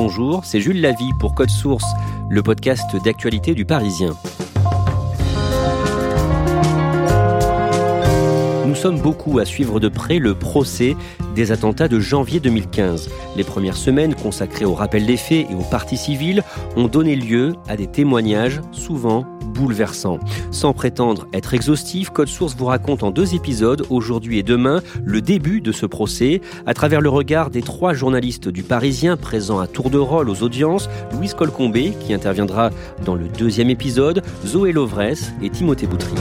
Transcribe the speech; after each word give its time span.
Bonjour, 0.00 0.44
c'est 0.44 0.60
Jules 0.60 0.80
Lavie 0.80 1.12
pour 1.18 1.34
Code 1.34 1.50
Source, 1.50 1.84
le 2.30 2.40
podcast 2.40 2.94
d'actualité 3.04 3.52
du 3.52 3.64
Parisien. 3.64 4.16
Nous 8.64 8.76
sommes 8.76 9.00
beaucoup 9.00 9.40
à 9.40 9.44
suivre 9.44 9.80
de 9.80 9.88
près 9.88 10.20
le 10.20 10.36
procès 10.36 10.94
des 11.34 11.50
attentats 11.50 11.88
de 11.88 11.98
janvier 11.98 12.38
2015. 12.38 13.10
Les 13.34 13.42
premières 13.42 13.76
semaines 13.76 14.14
consacrées 14.14 14.64
au 14.64 14.74
rappel 14.74 15.04
des 15.04 15.16
faits 15.16 15.50
et 15.50 15.54
aux 15.56 15.68
parties 15.68 15.96
civiles 15.96 16.44
ont 16.76 16.86
donné 16.86 17.16
lieu 17.16 17.54
à 17.66 17.76
des 17.76 17.88
témoignages 17.88 18.60
souvent 18.70 19.26
bouleversants. 19.58 20.20
Sans 20.52 20.72
prétendre 20.72 21.26
être 21.32 21.52
exhaustif, 21.52 22.10
Code 22.10 22.28
Source 22.28 22.54
vous 22.56 22.66
raconte 22.66 23.02
en 23.02 23.10
deux 23.10 23.34
épisodes, 23.34 23.84
aujourd'hui 23.90 24.38
et 24.38 24.42
demain, 24.42 24.80
le 25.04 25.20
début 25.20 25.60
de 25.60 25.72
ce 25.72 25.84
procès, 25.84 26.40
à 26.66 26.74
travers 26.74 27.00
le 27.00 27.08
regard 27.08 27.50
des 27.50 27.62
trois 27.62 27.92
journalistes 27.92 28.48
du 28.48 28.62
Parisien 28.62 29.16
présents 29.16 29.58
à 29.58 29.66
tour 29.66 29.90
de 29.90 29.98
rôle 29.98 30.30
aux 30.30 30.42
audiences, 30.42 30.88
Louise 31.12 31.34
Colcombé, 31.34 31.92
qui 32.00 32.14
interviendra 32.14 32.70
dans 33.04 33.14
le 33.14 33.26
deuxième 33.28 33.70
épisode, 33.70 34.22
Zoé 34.46 34.72
Lovresse 34.72 35.32
et 35.42 35.50
Timothée 35.50 35.86
Boutry. 35.86 36.14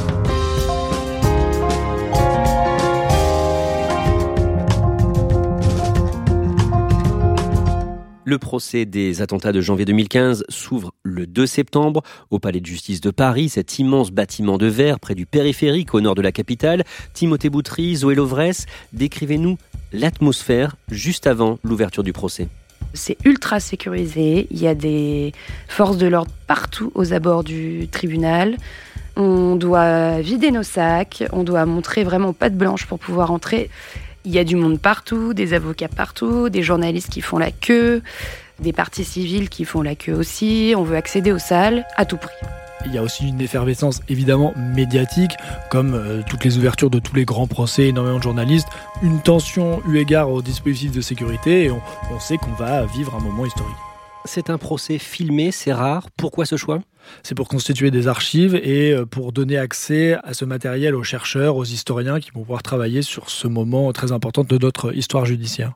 Le 8.30 8.38
procès 8.38 8.83
des 8.83 9.22
attentats 9.22 9.53
de 9.53 9.61
janvier 9.61 9.86
2015 9.86 10.44
s'ouvre 10.50 10.92
le 11.03 11.25
2 11.25 11.45
septembre 11.45 12.03
au 12.30 12.39
Palais 12.39 12.59
de 12.59 12.66
justice 12.66 13.00
de 13.00 13.09
Paris, 13.09 13.47
cet 13.47 13.80
immense 13.80 14.11
bâtiment 14.11 14.58
de 14.58 14.66
verre 14.66 15.00
près 15.00 15.16
du 15.16 15.25
périphérique 15.25 15.94
au 15.94 16.02
nord 16.02 16.14
de 16.14 16.22
la 16.22 16.34
capitale. 16.34 16.84
Timothée 17.14 17.50
Boutry, 17.50 17.95
Zoé 17.95 18.16
Lovresse, 18.16 18.66
décrivez-nous 18.92 19.58
l'atmosphère 19.94 20.75
juste 20.92 21.25
avant 21.25 21.58
l'ouverture 21.64 22.03
du 22.03 22.11
procès. 22.11 22.50
C'est 22.94 23.16
ultra 23.23 23.61
sécurisé, 23.61 24.47
il 24.52 24.59
y 24.59 24.67
a 24.67 24.75
des 24.75 25.31
forces 25.69 25.95
de 25.95 26.08
l'ordre 26.08 26.31
partout 26.47 26.91
aux 26.95 27.14
abords 27.14 27.45
du 27.45 27.88
tribunal. 27.88 28.58
On 29.16 29.56
doit 29.56 30.19
vider 30.19 30.52
nos 30.52 30.64
sacs, 30.64 31.23
on 31.31 31.45
doit 31.45 31.66
montrer 31.66 32.03
vraiment 32.03 32.34
pas 32.34 32.50
de 32.50 32.58
blanche 32.58 32.88
pour 32.88 33.00
pouvoir 33.00 33.31
entrer. 33.31 33.69
Il 34.28 34.33
y 34.33 34.39
a 34.39 34.44
du 34.44 34.58
monde 34.58 34.78
partout, 34.78 35.33
des 35.33 35.53
avocats 35.53 35.88
partout, 35.88 36.50
des 36.50 36.61
journalistes 36.61 37.09
qui 37.09 37.22
font 37.22 37.38
la 37.38 37.50
queue, 37.50 38.02
des 38.59 38.73
partis 38.73 39.06
civils 39.06 39.47
qui 39.47 39.64
font 39.64 39.81
la 39.81 39.95
queue 39.95 40.11
aussi. 40.11 40.73
On 40.75 40.84
veut 40.84 40.97
accéder 40.97 41.31
aux 41.31 41.39
salles 41.39 41.86
à 41.95 42.03
tout 42.03 42.17
prix. 42.17 42.36
Il 42.86 42.94
y 42.94 42.97
a 42.97 43.03
aussi 43.03 43.30
une 43.30 43.39
effervescence 43.39 44.02
évidemment 44.09 44.53
médiatique, 44.58 45.31
comme 45.69 45.94
euh, 45.94 46.23
toutes 46.30 46.44
les 46.44 46.58
ouvertures 46.58 46.89
de 46.89 47.00
tous 47.00 47.16
les 47.16 47.23
grands 47.23 47.47
procès, 47.47 47.88
énormément 47.88 48.17
de 48.17 48.23
journalistes, 48.23 48.67
une 49.02 49.22
tension 49.22 49.81
eu 49.88 49.97
égard 49.97 50.30
aux 50.30 50.41
dispositifs 50.41 50.91
de 50.91 51.00
sécurité, 51.00 51.64
et 51.64 51.72
on, 51.72 51.81
on 52.14 52.19
sait 52.19 52.36
qu'on 52.36 52.52
va 52.52 52.86
vivre 52.86 53.16
un 53.16 53.22
moment 53.22 53.45
historique. 53.45 53.86
C'est 54.28 54.50
un 54.50 54.58
procès 54.58 54.97
filmé, 54.97 55.52
c'est 55.52 55.72
rare. 55.72 56.09
Pourquoi 56.17 56.45
ce 56.45 56.57
choix? 56.57 56.79
C'est 57.24 57.34
pour 57.34 57.47
constituer 57.47 57.91
des 57.91 58.09
archives 58.09 58.56
et 58.56 58.91
euh, 58.91 59.06
pour 59.06 59.31
donner 59.31 59.57
accès 59.57 60.18
à 60.22 60.34
ce 60.34 60.44
matériel 60.44 60.96
aux 60.96 61.03
chercheurs, 61.03 61.56
aux 61.56 61.63
historiens 61.63 62.19
qui 62.19 62.31
vont 62.31 62.41
pouvoir 62.41 62.62
travailler 62.62 63.01
sur 63.01 63.29
ce 63.29 63.47
moment 63.47 63.91
très 63.94 64.12
important 64.12 64.44
de 64.44 64.57
notre 64.57 64.94
histoire 64.94 65.25
judiciaire. 65.25 65.74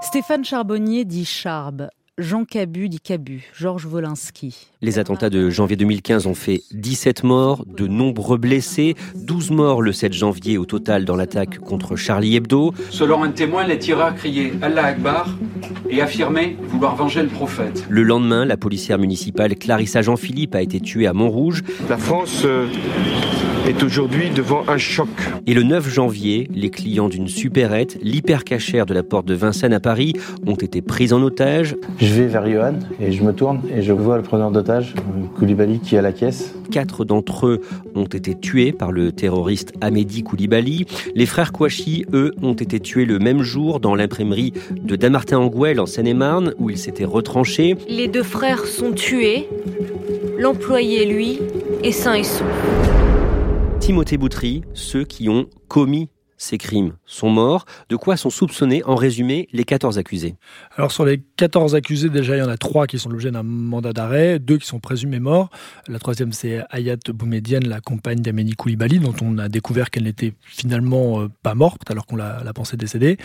Stéphane 0.00 0.46
Charbonnier 0.46 1.04
dit 1.04 1.26
Charbe. 1.26 1.90
Jean 2.20 2.44
Cabu 2.44 2.90
dit 2.90 3.00
Cabu, 3.00 3.50
Georges 3.54 3.86
Wolinski. 3.86 4.68
Les 4.82 4.98
attentats 4.98 5.30
de 5.30 5.48
janvier 5.48 5.76
2015 5.76 6.26
ont 6.26 6.34
fait 6.34 6.62
17 6.72 7.24
morts, 7.24 7.64
de 7.66 7.86
nombreux 7.86 8.36
blessés, 8.36 8.94
12 9.14 9.50
morts 9.52 9.80
le 9.80 9.92
7 9.92 10.12
janvier 10.12 10.58
au 10.58 10.66
total 10.66 11.06
dans 11.06 11.16
l'attaque 11.16 11.58
contre 11.58 11.96
Charlie 11.96 12.36
Hebdo. 12.36 12.74
Selon 12.90 13.22
un 13.24 13.30
témoin, 13.30 13.66
les 13.66 13.78
tireurs 13.78 14.14
criaient 14.14 14.52
Allah 14.60 14.84
Akbar 14.84 15.34
et 15.88 16.02
affirmaient 16.02 16.56
vouloir 16.68 16.94
venger 16.94 17.22
le 17.22 17.28
prophète. 17.28 17.86
Le 17.88 18.02
lendemain, 18.02 18.44
la 18.44 18.58
policière 18.58 18.98
municipale 18.98 19.56
Clarissa 19.56 20.02
Jean-Philippe 20.02 20.54
a 20.54 20.60
été 20.60 20.78
tuée 20.80 21.06
à 21.06 21.14
Montrouge. 21.14 21.62
La 21.88 21.96
France 21.96 22.42
euh, 22.44 22.66
est 23.66 23.82
aujourd'hui 23.82 24.30
devant 24.30 24.62
un 24.68 24.78
choc. 24.78 25.08
Et 25.46 25.54
le 25.54 25.62
9 25.62 25.88
janvier, 25.88 26.48
les 26.54 26.70
clients 26.70 27.08
d'une 27.08 27.28
supérette, 27.28 27.98
l'hypercachère 28.02 28.86
de 28.86 28.94
la 28.94 29.02
porte 29.02 29.26
de 29.26 29.34
Vincennes 29.34 29.72
à 29.72 29.80
Paris, 29.80 30.14
ont 30.46 30.54
été 30.54 30.82
pris 30.82 31.12
en 31.12 31.22
otage. 31.22 31.76
Je 31.98 32.14
vais 32.14 32.26
vers 32.26 32.48
Johan 32.48 32.74
et 33.00 33.12
je 33.12 33.22
me 33.22 33.32
tourne 33.32 33.60
et 33.74 33.82
je 33.82 33.92
vois 33.92 34.16
le 34.16 34.22
preneur 34.22 34.50
d'otage, 34.50 34.94
Koulibaly, 35.38 35.80
qui 35.80 35.94
est 35.94 35.98
à 35.98 36.02
la 36.02 36.12
caisse. 36.12 36.54
Quatre 36.70 37.04
d'entre 37.04 37.46
eux 37.46 37.60
ont 37.94 38.04
été 38.04 38.34
tués 38.38 38.72
par 38.72 38.92
le 38.92 39.12
terroriste 39.12 39.72
Amédi 39.80 40.22
Koulibaly. 40.22 40.86
Les 41.14 41.26
frères 41.26 41.52
Kouachi, 41.52 42.06
eux, 42.12 42.32
ont 42.42 42.54
été 42.54 42.80
tués 42.80 43.04
le 43.04 43.18
même 43.18 43.42
jour 43.42 43.80
dans 43.80 43.94
l'imprimerie 43.94 44.52
de 44.70 44.96
Damartin-Anguel 44.96 45.80
en 45.80 45.86
Seine-et-Marne, 45.86 46.54
où 46.58 46.70
ils 46.70 46.78
s'étaient 46.78 47.04
retranchés. 47.04 47.76
Les 47.88 48.08
deux 48.08 48.22
frères 48.22 48.66
sont 48.66 48.92
tués. 48.92 49.48
L'employé, 50.38 51.04
lui, 51.06 51.40
est 51.82 51.92
sain 51.92 52.14
et 52.14 52.24
sauf. 52.24 52.46
Timothée 53.80 54.18
Boutry, 54.18 54.62
ceux 54.74 55.04
qui 55.04 55.30
ont 55.30 55.48
commis 55.66 56.10
ces 56.40 56.56
crimes 56.56 56.94
sont 57.04 57.28
morts. 57.28 57.66
De 57.90 57.96
quoi 57.96 58.16
sont 58.16 58.30
soupçonnés, 58.30 58.82
en 58.84 58.94
résumé, 58.94 59.46
les 59.52 59.64
14 59.64 59.98
accusés 59.98 60.36
Alors 60.74 60.90
sur 60.90 61.04
les 61.04 61.22
14 61.36 61.74
accusés, 61.74 62.08
déjà, 62.08 62.34
il 62.34 62.38
y 62.38 62.42
en 62.42 62.48
a 62.48 62.56
trois 62.56 62.86
qui 62.86 62.98
sont 62.98 63.10
l'objet 63.10 63.30
d'un 63.30 63.42
mandat 63.42 63.92
d'arrêt, 63.92 64.38
deux 64.38 64.56
qui 64.56 64.66
sont 64.66 64.80
présumés 64.80 65.20
morts. 65.20 65.50
La 65.86 65.98
troisième, 65.98 66.32
c'est 66.32 66.62
Ayat 66.70 66.96
Boumedienne, 67.12 67.68
la 67.68 67.80
compagne 67.82 68.20
d'Amélie 68.20 68.54
Koulibaly, 68.54 69.00
dont 69.00 69.14
on 69.20 69.36
a 69.36 69.50
découvert 69.50 69.90
qu'elle 69.90 70.04
n'était 70.04 70.32
finalement 70.40 71.20
euh, 71.20 71.28
pas 71.42 71.54
morte, 71.54 71.82
alors 71.90 72.06
qu'on 72.06 72.16
l'a, 72.16 72.42
pensé 72.54 72.78
décédée. 72.78 73.18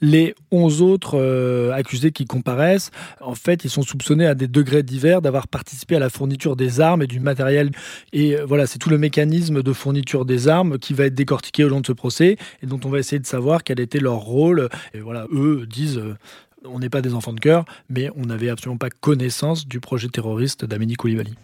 Les 0.00 0.36
11 0.52 0.80
autres 0.80 1.18
euh, 1.18 1.72
accusés 1.72 2.12
qui 2.12 2.24
comparaissent, 2.24 2.92
en 3.20 3.34
fait, 3.34 3.64
ils 3.64 3.70
sont 3.70 3.82
soupçonnés 3.82 4.26
à 4.26 4.36
des 4.36 4.46
degrés 4.46 4.84
divers 4.84 5.22
d'avoir 5.22 5.48
participé 5.48 5.96
à 5.96 5.98
la 5.98 6.08
fourniture 6.08 6.54
des 6.54 6.80
armes 6.80 7.02
et 7.02 7.08
du 7.08 7.18
matériel. 7.18 7.72
Et 8.12 8.36
euh, 8.36 8.44
voilà, 8.46 8.68
c'est 8.68 8.78
tout 8.78 8.90
le 8.90 8.98
mécanisme 8.98 9.64
de 9.64 9.72
fourniture 9.72 10.24
des 10.24 10.46
armes 10.46 10.78
qui 10.78 10.94
va 10.94 11.06
être 11.06 11.14
décortiqué 11.14 11.64
au 11.64 11.68
long 11.68 11.80
de 11.80 11.86
ce 11.86 11.92
procès 11.92 12.36
et 12.62 12.66
dont 12.66 12.80
on 12.84 12.88
va 12.88 12.98
essayer 12.98 13.18
de 13.18 13.26
savoir 13.26 13.64
quel 13.64 13.80
était 13.80 14.00
leur 14.00 14.16
rôle. 14.16 14.68
Et 14.94 15.00
voilà, 15.00 15.26
eux 15.32 15.66
disent 15.68 15.98
euh, 15.98 16.16
on 16.64 16.78
n'est 16.78 16.90
pas 16.90 17.02
des 17.02 17.14
enfants 17.14 17.32
de 17.32 17.40
cœur, 17.40 17.64
mais 17.88 18.10
on 18.16 18.26
n'avait 18.26 18.50
absolument 18.50 18.78
pas 18.78 18.90
connaissance 18.90 19.66
du 19.66 19.80
projet 19.80 20.08
terroriste 20.08 20.64
d'Amélie 20.64 20.94
Koulibaly. 20.94 21.34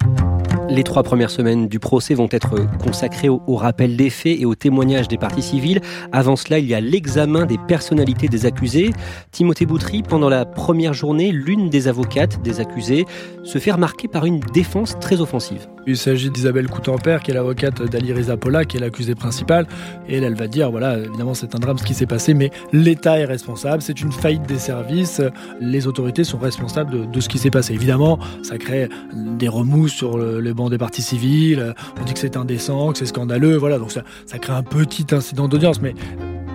Les 0.68 0.82
trois 0.82 1.04
premières 1.04 1.30
semaines 1.30 1.68
du 1.68 1.78
procès 1.78 2.14
vont 2.14 2.28
être 2.30 2.56
consacrées 2.78 3.28
au, 3.28 3.54
rappel 3.54 3.96
des 3.96 4.10
faits 4.10 4.38
et 4.40 4.44
au 4.44 4.56
témoignage 4.56 5.06
des 5.06 5.16
parties 5.16 5.42
civiles. 5.42 5.80
Avant 6.10 6.34
cela, 6.34 6.58
il 6.58 6.66
y 6.66 6.74
a 6.74 6.80
l'examen 6.80 7.46
des 7.46 7.58
personnalités 7.58 8.28
des 8.28 8.46
accusés. 8.46 8.90
Timothée 9.30 9.64
Boutry, 9.64 10.02
pendant 10.02 10.28
la 10.28 10.44
première 10.44 10.92
journée, 10.92 11.30
l'une 11.30 11.70
des 11.70 11.86
avocates 11.86 12.42
des 12.42 12.60
accusés 12.60 13.04
se 13.44 13.58
fait 13.58 13.70
remarquer 13.70 14.08
par 14.08 14.26
une 14.26 14.40
défense 14.40 14.98
très 14.98 15.20
offensive. 15.20 15.68
Il 15.86 15.96
s'agit 15.96 16.30
d'Isabelle 16.30 16.68
Coutempère, 16.68 17.22
qui 17.22 17.30
est 17.30 17.34
l'avocate 17.34 17.82
d'Ali 17.82 18.12
Reza 18.12 18.36
Pola, 18.36 18.64
qui 18.64 18.76
est 18.76 18.80
l'accusée 18.80 19.14
principale. 19.14 19.66
Et 20.08 20.16
elle, 20.16 20.34
va 20.34 20.48
dire, 20.48 20.70
voilà, 20.70 20.98
évidemment, 20.98 21.34
c'est 21.34 21.54
un 21.54 21.58
drame 21.58 21.78
ce 21.78 21.84
qui 21.84 21.94
s'est 21.94 22.06
passé, 22.06 22.34
mais 22.34 22.50
l'État 22.72 23.18
est 23.18 23.24
responsable, 23.24 23.82
c'est 23.82 24.00
une 24.00 24.12
faillite 24.12 24.46
des 24.46 24.58
services, 24.58 25.22
les 25.60 25.86
autorités 25.86 26.24
sont 26.24 26.38
responsables 26.38 27.10
de, 27.10 27.20
ce 27.20 27.28
qui 27.28 27.38
s'est 27.38 27.50
passé. 27.50 27.74
Évidemment, 27.74 28.18
ça 28.42 28.58
crée 28.58 28.88
des 29.14 29.48
remous 29.48 29.88
sur 29.88 30.18
le, 30.18 30.40
le 30.40 30.54
banc 30.54 30.70
des 30.70 30.78
partis 30.78 31.02
civils, 31.02 31.74
on 32.00 32.04
dit 32.04 32.14
que 32.14 32.18
c'est 32.18 32.36
indécent, 32.36 32.92
que 32.92 32.98
c'est 32.98 33.06
scandaleux, 33.06 33.56
voilà, 33.56 33.78
donc 33.78 33.92
ça, 33.92 34.02
crée 34.38 34.52
un 34.52 34.62
petit 34.62 35.06
incident 35.12 35.48
d'audience, 35.48 35.80
mais 35.80 35.94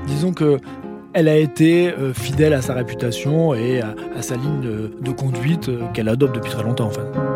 disons 0.07 0.33
que 0.33 0.57
elle 1.13 1.27
a 1.27 1.35
été 1.35 1.91
euh, 1.91 2.13
fidèle 2.13 2.53
à 2.53 2.61
sa 2.61 2.73
réputation 2.73 3.53
et 3.53 3.81
à, 3.81 4.21
sa 4.21 4.35
ligne 4.35 4.61
de, 4.61 5.11
conduite 5.11 5.67
euh, 5.67 5.81
qu'elle 5.93 6.07
adopte 6.07 6.35
depuis 6.35 6.51
très 6.51 6.63
longtemps 6.63 6.87
en. 6.87 7.30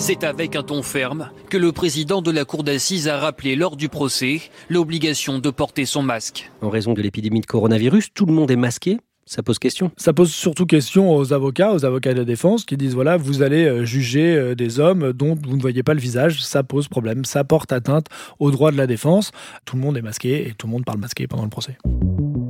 C'est 0.00 0.24
avec 0.24 0.56
un 0.56 0.62
ton 0.62 0.82
ferme 0.82 1.28
que 1.50 1.58
le 1.58 1.72
président 1.72 2.22
de 2.22 2.30
la 2.30 2.46
cour 2.46 2.64
d'assises 2.64 3.06
a 3.06 3.18
rappelé 3.18 3.54
lors 3.54 3.76
du 3.76 3.90
procès 3.90 4.40
l'obligation 4.70 5.38
de 5.38 5.50
porter 5.50 5.84
son 5.84 6.02
masque. 6.02 6.50
En 6.62 6.70
raison 6.70 6.94
de 6.94 7.02
l'épidémie 7.02 7.42
de 7.42 7.46
coronavirus, 7.46 8.14
tout 8.14 8.24
le 8.24 8.32
monde 8.32 8.50
est 8.50 8.56
masqué? 8.56 8.96
Ça 9.26 9.42
pose 9.42 9.58
question. 9.58 9.90
Ça 9.98 10.14
pose 10.14 10.32
surtout 10.32 10.64
question 10.64 11.14
aux 11.14 11.34
avocats, 11.34 11.74
aux 11.74 11.84
avocats 11.84 12.14
de 12.14 12.18
la 12.20 12.24
défense, 12.24 12.64
qui 12.64 12.78
disent 12.78 12.94
voilà, 12.94 13.18
vous 13.18 13.42
allez 13.42 13.66
euh, 13.66 13.84
juger 13.84 14.34
euh, 14.34 14.54
des 14.54 14.80
hommes 14.80 15.12
dont 15.12 15.34
vous 15.34 15.54
ne 15.54 15.60
voyez 15.60 15.82
pas 15.82 15.92
le 15.92 16.00
visage. 16.00 16.42
Ça 16.42 16.62
pose 16.62 16.88
problème. 16.88 17.26
Ça 17.26 17.44
porte 17.44 17.70
atteinte 17.70 18.06
aux 18.38 18.50
droits 18.50 18.72
de 18.72 18.78
la 18.78 18.86
défense. 18.86 19.32
Tout 19.66 19.76
le 19.76 19.82
monde 19.82 19.98
est 19.98 20.02
masqué 20.02 20.48
et 20.48 20.54
tout 20.54 20.66
le 20.66 20.72
monde 20.72 20.86
parle 20.86 20.98
masqué 20.98 21.26
pendant 21.26 21.44
le 21.44 21.50
procès. 21.50 21.76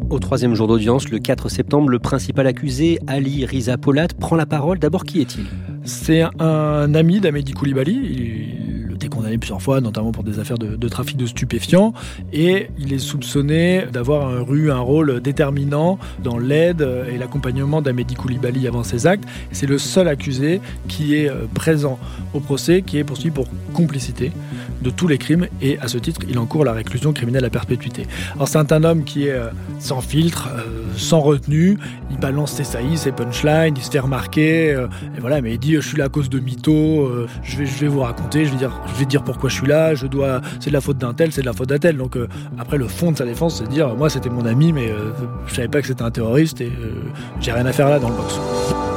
Au 0.08 0.20
troisième 0.20 0.54
jour 0.54 0.68
d'audience, 0.68 1.08
le 1.08 1.18
4 1.18 1.48
septembre, 1.48 1.88
le 1.88 1.98
principal 1.98 2.46
accusé, 2.46 3.00
Ali 3.08 3.44
Riza 3.44 3.76
Polat, 3.76 4.08
prend 4.20 4.36
la 4.36 4.46
parole. 4.46 4.78
D'abord, 4.78 5.02
qui 5.02 5.20
est-il? 5.20 5.46
C'est 5.84 6.22
un 6.38 6.94
ami 6.94 7.20
d'Amédi 7.20 7.52
Koulibaly. 7.52 7.92
Il 7.92 8.80
été 9.00 9.08
condamné 9.08 9.38
plusieurs 9.38 9.62
fois, 9.62 9.80
notamment 9.80 10.12
pour 10.12 10.24
des 10.24 10.38
affaires 10.38 10.58
de, 10.58 10.88
trafic 10.88 11.16
de 11.16 11.24
stupéfiants. 11.24 11.94
Et 12.32 12.68
il 12.78 12.92
est 12.92 12.98
soupçonné 12.98 13.86
d'avoir 13.90 14.52
eu 14.52 14.70
un 14.70 14.78
rôle 14.78 15.20
déterminant 15.20 15.98
dans 16.22 16.38
l'aide 16.38 16.86
et 17.10 17.16
l'accompagnement 17.16 17.80
d'Amédi 17.80 18.14
Koulibaly 18.14 18.68
avant 18.68 18.82
ses 18.82 19.06
actes. 19.06 19.24
C'est 19.52 19.66
le 19.66 19.78
seul 19.78 20.06
accusé 20.06 20.60
qui 20.86 21.16
est 21.16 21.30
euh, 21.30 21.46
présent 21.54 21.98
au 22.34 22.40
procès, 22.40 22.82
qui 22.82 22.98
est 22.98 23.04
poursuivi 23.04 23.30
pour 23.30 23.46
complicité 23.72 24.32
de 24.82 24.90
tous 24.90 25.08
les 25.08 25.18
crimes. 25.18 25.46
Et 25.62 25.78
à 25.78 25.88
ce 25.88 25.98
titre, 25.98 26.20
il 26.28 26.38
encourt 26.38 26.64
la 26.64 26.72
réclusion 26.72 27.12
criminelle 27.12 27.44
à 27.44 27.50
perpétuité. 27.50 28.06
Alors 28.34 28.48
c'est 28.48 28.72
un 28.72 28.84
homme 28.84 29.04
qui 29.04 29.26
est 29.26 29.32
euh, 29.32 29.48
sans 29.78 30.00
filtre, 30.00 30.48
euh, 30.52 30.62
sans 30.96 31.20
retenue. 31.20 31.78
Il 32.10 32.18
balance 32.18 32.52
ses 32.52 32.64
saillies, 32.64 32.98
ses 32.98 33.12
punchlines, 33.12 33.74
il 33.76 33.82
se 33.82 33.90
fait 33.90 33.98
remarquer. 33.98 34.70
et 34.70 35.20
voilà, 35.20 35.40
mais 35.40 35.54
il 35.54 35.58
dit 35.58 35.74
je 35.74 35.80
suis 35.80 35.96
là 35.96 36.04
à 36.04 36.08
cause 36.08 36.28
de 36.28 36.38
mytho. 36.38 37.10
je 37.42 37.56
vais, 37.56 37.86
vous 37.86 38.00
raconter. 38.00 38.44
Je 38.44 38.52
vais 38.52 39.06
dire 39.06 39.22
pourquoi 39.22 39.48
je 39.48 39.54
suis 39.54 39.66
là, 39.66 39.94
je 39.94 40.06
dois, 40.06 40.40
c'est 40.60 40.70
de 40.70 40.74
la 40.74 40.80
faute 40.80 40.98
d'un 40.98 41.14
tel, 41.14 41.32
c'est 41.32 41.42
de 41.42 41.46
la 41.46 41.52
faute 41.52 41.68
d'un 41.68 41.78
tel. 41.78 41.96
Donc 41.96 42.16
euh, 42.16 42.28
après, 42.58 42.78
le 42.78 42.88
fond 42.88 43.12
de 43.12 43.16
sa 43.16 43.24
défense, 43.24 43.58
c'est 43.58 43.64
de 43.64 43.70
dire, 43.70 43.94
moi 43.94 44.10
c'était 44.10 44.30
mon 44.30 44.46
ami, 44.46 44.72
mais 44.72 44.90
euh, 44.90 45.10
je 45.46 45.54
savais 45.54 45.68
pas 45.68 45.80
que 45.80 45.86
c'était 45.86 46.02
un 46.02 46.10
terroriste 46.10 46.60
et 46.60 46.66
euh, 46.66 46.92
j'ai 47.40 47.52
rien 47.52 47.66
à 47.66 47.72
faire 47.72 47.88
là 47.88 47.98
dans 47.98 48.08
le 48.08 48.16
box. 48.16 48.89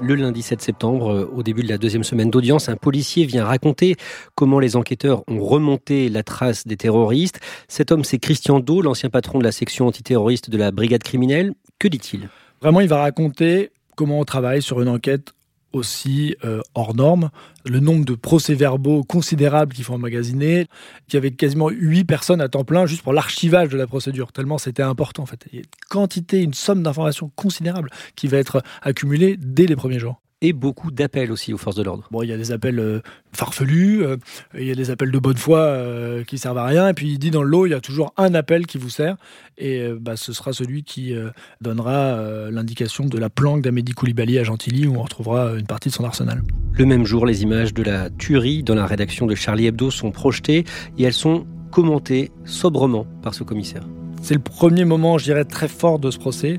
Le 0.00 0.16
lundi 0.16 0.42
7 0.42 0.60
septembre, 0.60 1.30
au 1.34 1.42
début 1.42 1.62
de 1.62 1.68
la 1.68 1.78
deuxième 1.78 2.04
semaine 2.04 2.28
d'audience, 2.28 2.68
un 2.68 2.76
policier 2.76 3.24
vient 3.26 3.44
raconter 3.44 3.96
comment 4.34 4.58
les 4.58 4.76
enquêteurs 4.76 5.22
ont 5.28 5.42
remonté 5.42 6.08
la 6.08 6.22
trace 6.22 6.66
des 6.66 6.76
terroristes. 6.76 7.40
Cet 7.68 7.92
homme, 7.92 8.04
c'est 8.04 8.18
Christian 8.18 8.60
Do, 8.60 8.82
l'ancien 8.82 9.08
patron 9.08 9.38
de 9.38 9.44
la 9.44 9.52
section 9.52 9.86
antiterroriste 9.86 10.50
de 10.50 10.58
la 10.58 10.72
brigade 10.72 11.02
criminelle. 11.02 11.54
Que 11.78 11.88
dit-il? 11.88 12.28
Vraiment, 12.60 12.80
il 12.80 12.88
va 12.88 12.98
raconter 12.98 13.70
comment 13.96 14.20
on 14.20 14.24
travaille 14.24 14.62
sur 14.62 14.82
une 14.82 14.88
enquête 14.88 15.32
aussi 15.74 16.36
euh, 16.44 16.60
hors 16.74 16.94
norme. 16.94 17.30
Le 17.64 17.80
nombre 17.80 18.04
de 18.04 18.14
procès-verbaux 18.14 19.04
considérables 19.04 19.74
qu'il 19.74 19.84
faut 19.84 19.94
emmagasiner, 19.94 20.66
il 21.08 21.14
y 21.14 21.16
avait 21.16 21.30
quasiment 21.30 21.68
huit 21.70 22.04
personnes 22.04 22.40
à 22.40 22.48
temps 22.48 22.64
plein 22.64 22.86
juste 22.86 23.02
pour 23.02 23.12
l'archivage 23.12 23.68
de 23.68 23.76
la 23.76 23.86
procédure, 23.86 24.32
tellement 24.32 24.58
c'était 24.58 24.82
important 24.82 25.22
en 25.22 25.26
fait. 25.26 25.46
Il 25.52 25.54
y 25.54 25.58
a 25.58 25.60
une 25.60 25.88
quantité, 25.88 26.42
une 26.42 26.54
somme 26.54 26.82
d'informations 26.82 27.30
considérable 27.36 27.90
qui 28.16 28.28
va 28.28 28.38
être 28.38 28.62
accumulée 28.82 29.36
dès 29.38 29.66
les 29.66 29.76
premiers 29.76 29.98
jours 29.98 30.20
et 30.44 30.52
beaucoup 30.52 30.90
d'appels 30.90 31.32
aussi 31.32 31.54
aux 31.54 31.58
forces 31.58 31.76
de 31.76 31.82
l'ordre. 31.82 32.06
Bon, 32.10 32.22
il 32.22 32.28
y 32.28 32.32
a 32.32 32.36
des 32.36 32.52
appels 32.52 32.78
euh, 32.78 33.00
farfelus, 33.32 34.04
euh, 34.04 34.18
il 34.54 34.66
y 34.66 34.70
a 34.70 34.74
des 34.74 34.90
appels 34.90 35.10
de 35.10 35.18
bonne 35.18 35.38
foi 35.38 35.60
euh, 35.60 36.22
qui 36.22 36.36
servent 36.36 36.58
à 36.58 36.66
rien, 36.66 36.88
et 36.88 36.92
puis 36.92 37.12
il 37.12 37.18
dit 37.18 37.30
dans 37.30 37.42
le 37.42 37.48
lot, 37.48 37.64
il 37.64 37.70
y 37.70 37.74
a 37.74 37.80
toujours 37.80 38.12
un 38.18 38.34
appel 38.34 38.66
qui 38.66 38.76
vous 38.76 38.90
sert, 38.90 39.16
et 39.56 39.88
bah, 39.98 40.16
ce 40.16 40.34
sera 40.34 40.52
celui 40.52 40.82
qui 40.82 41.14
donnera 41.60 42.50
l'indication 42.50 43.06
de 43.06 43.18
la 43.18 43.30
planque 43.30 43.62
d'Amédi 43.62 43.92
Koulibaly 43.92 44.38
à 44.38 44.44
Gentilly, 44.44 44.86
où 44.86 44.96
on 44.96 45.02
retrouvera 45.02 45.52
une 45.52 45.66
partie 45.66 45.88
de 45.88 45.94
son 45.94 46.04
arsenal. 46.04 46.42
Le 46.72 46.84
même 46.84 47.06
jour, 47.06 47.24
les 47.24 47.42
images 47.42 47.72
de 47.72 47.82
la 47.82 48.10
tuerie 48.10 48.64
dans 48.64 48.74
la 48.74 48.84
rédaction 48.84 49.26
de 49.26 49.34
Charlie 49.34 49.66
Hebdo 49.66 49.90
sont 49.90 50.10
projetées, 50.10 50.64
et 50.98 51.04
elles 51.04 51.12
sont 51.12 51.46
commentées 51.70 52.32
sobrement 52.44 53.06
par 53.22 53.32
ce 53.32 53.44
commissaire. 53.44 53.86
C'est 54.22 54.34
le 54.34 54.40
premier 54.40 54.84
moment, 54.84 55.18
je 55.18 55.24
dirais, 55.24 55.44
très 55.44 55.68
fort 55.68 55.98
de 55.98 56.10
ce 56.10 56.18
procès 56.18 56.58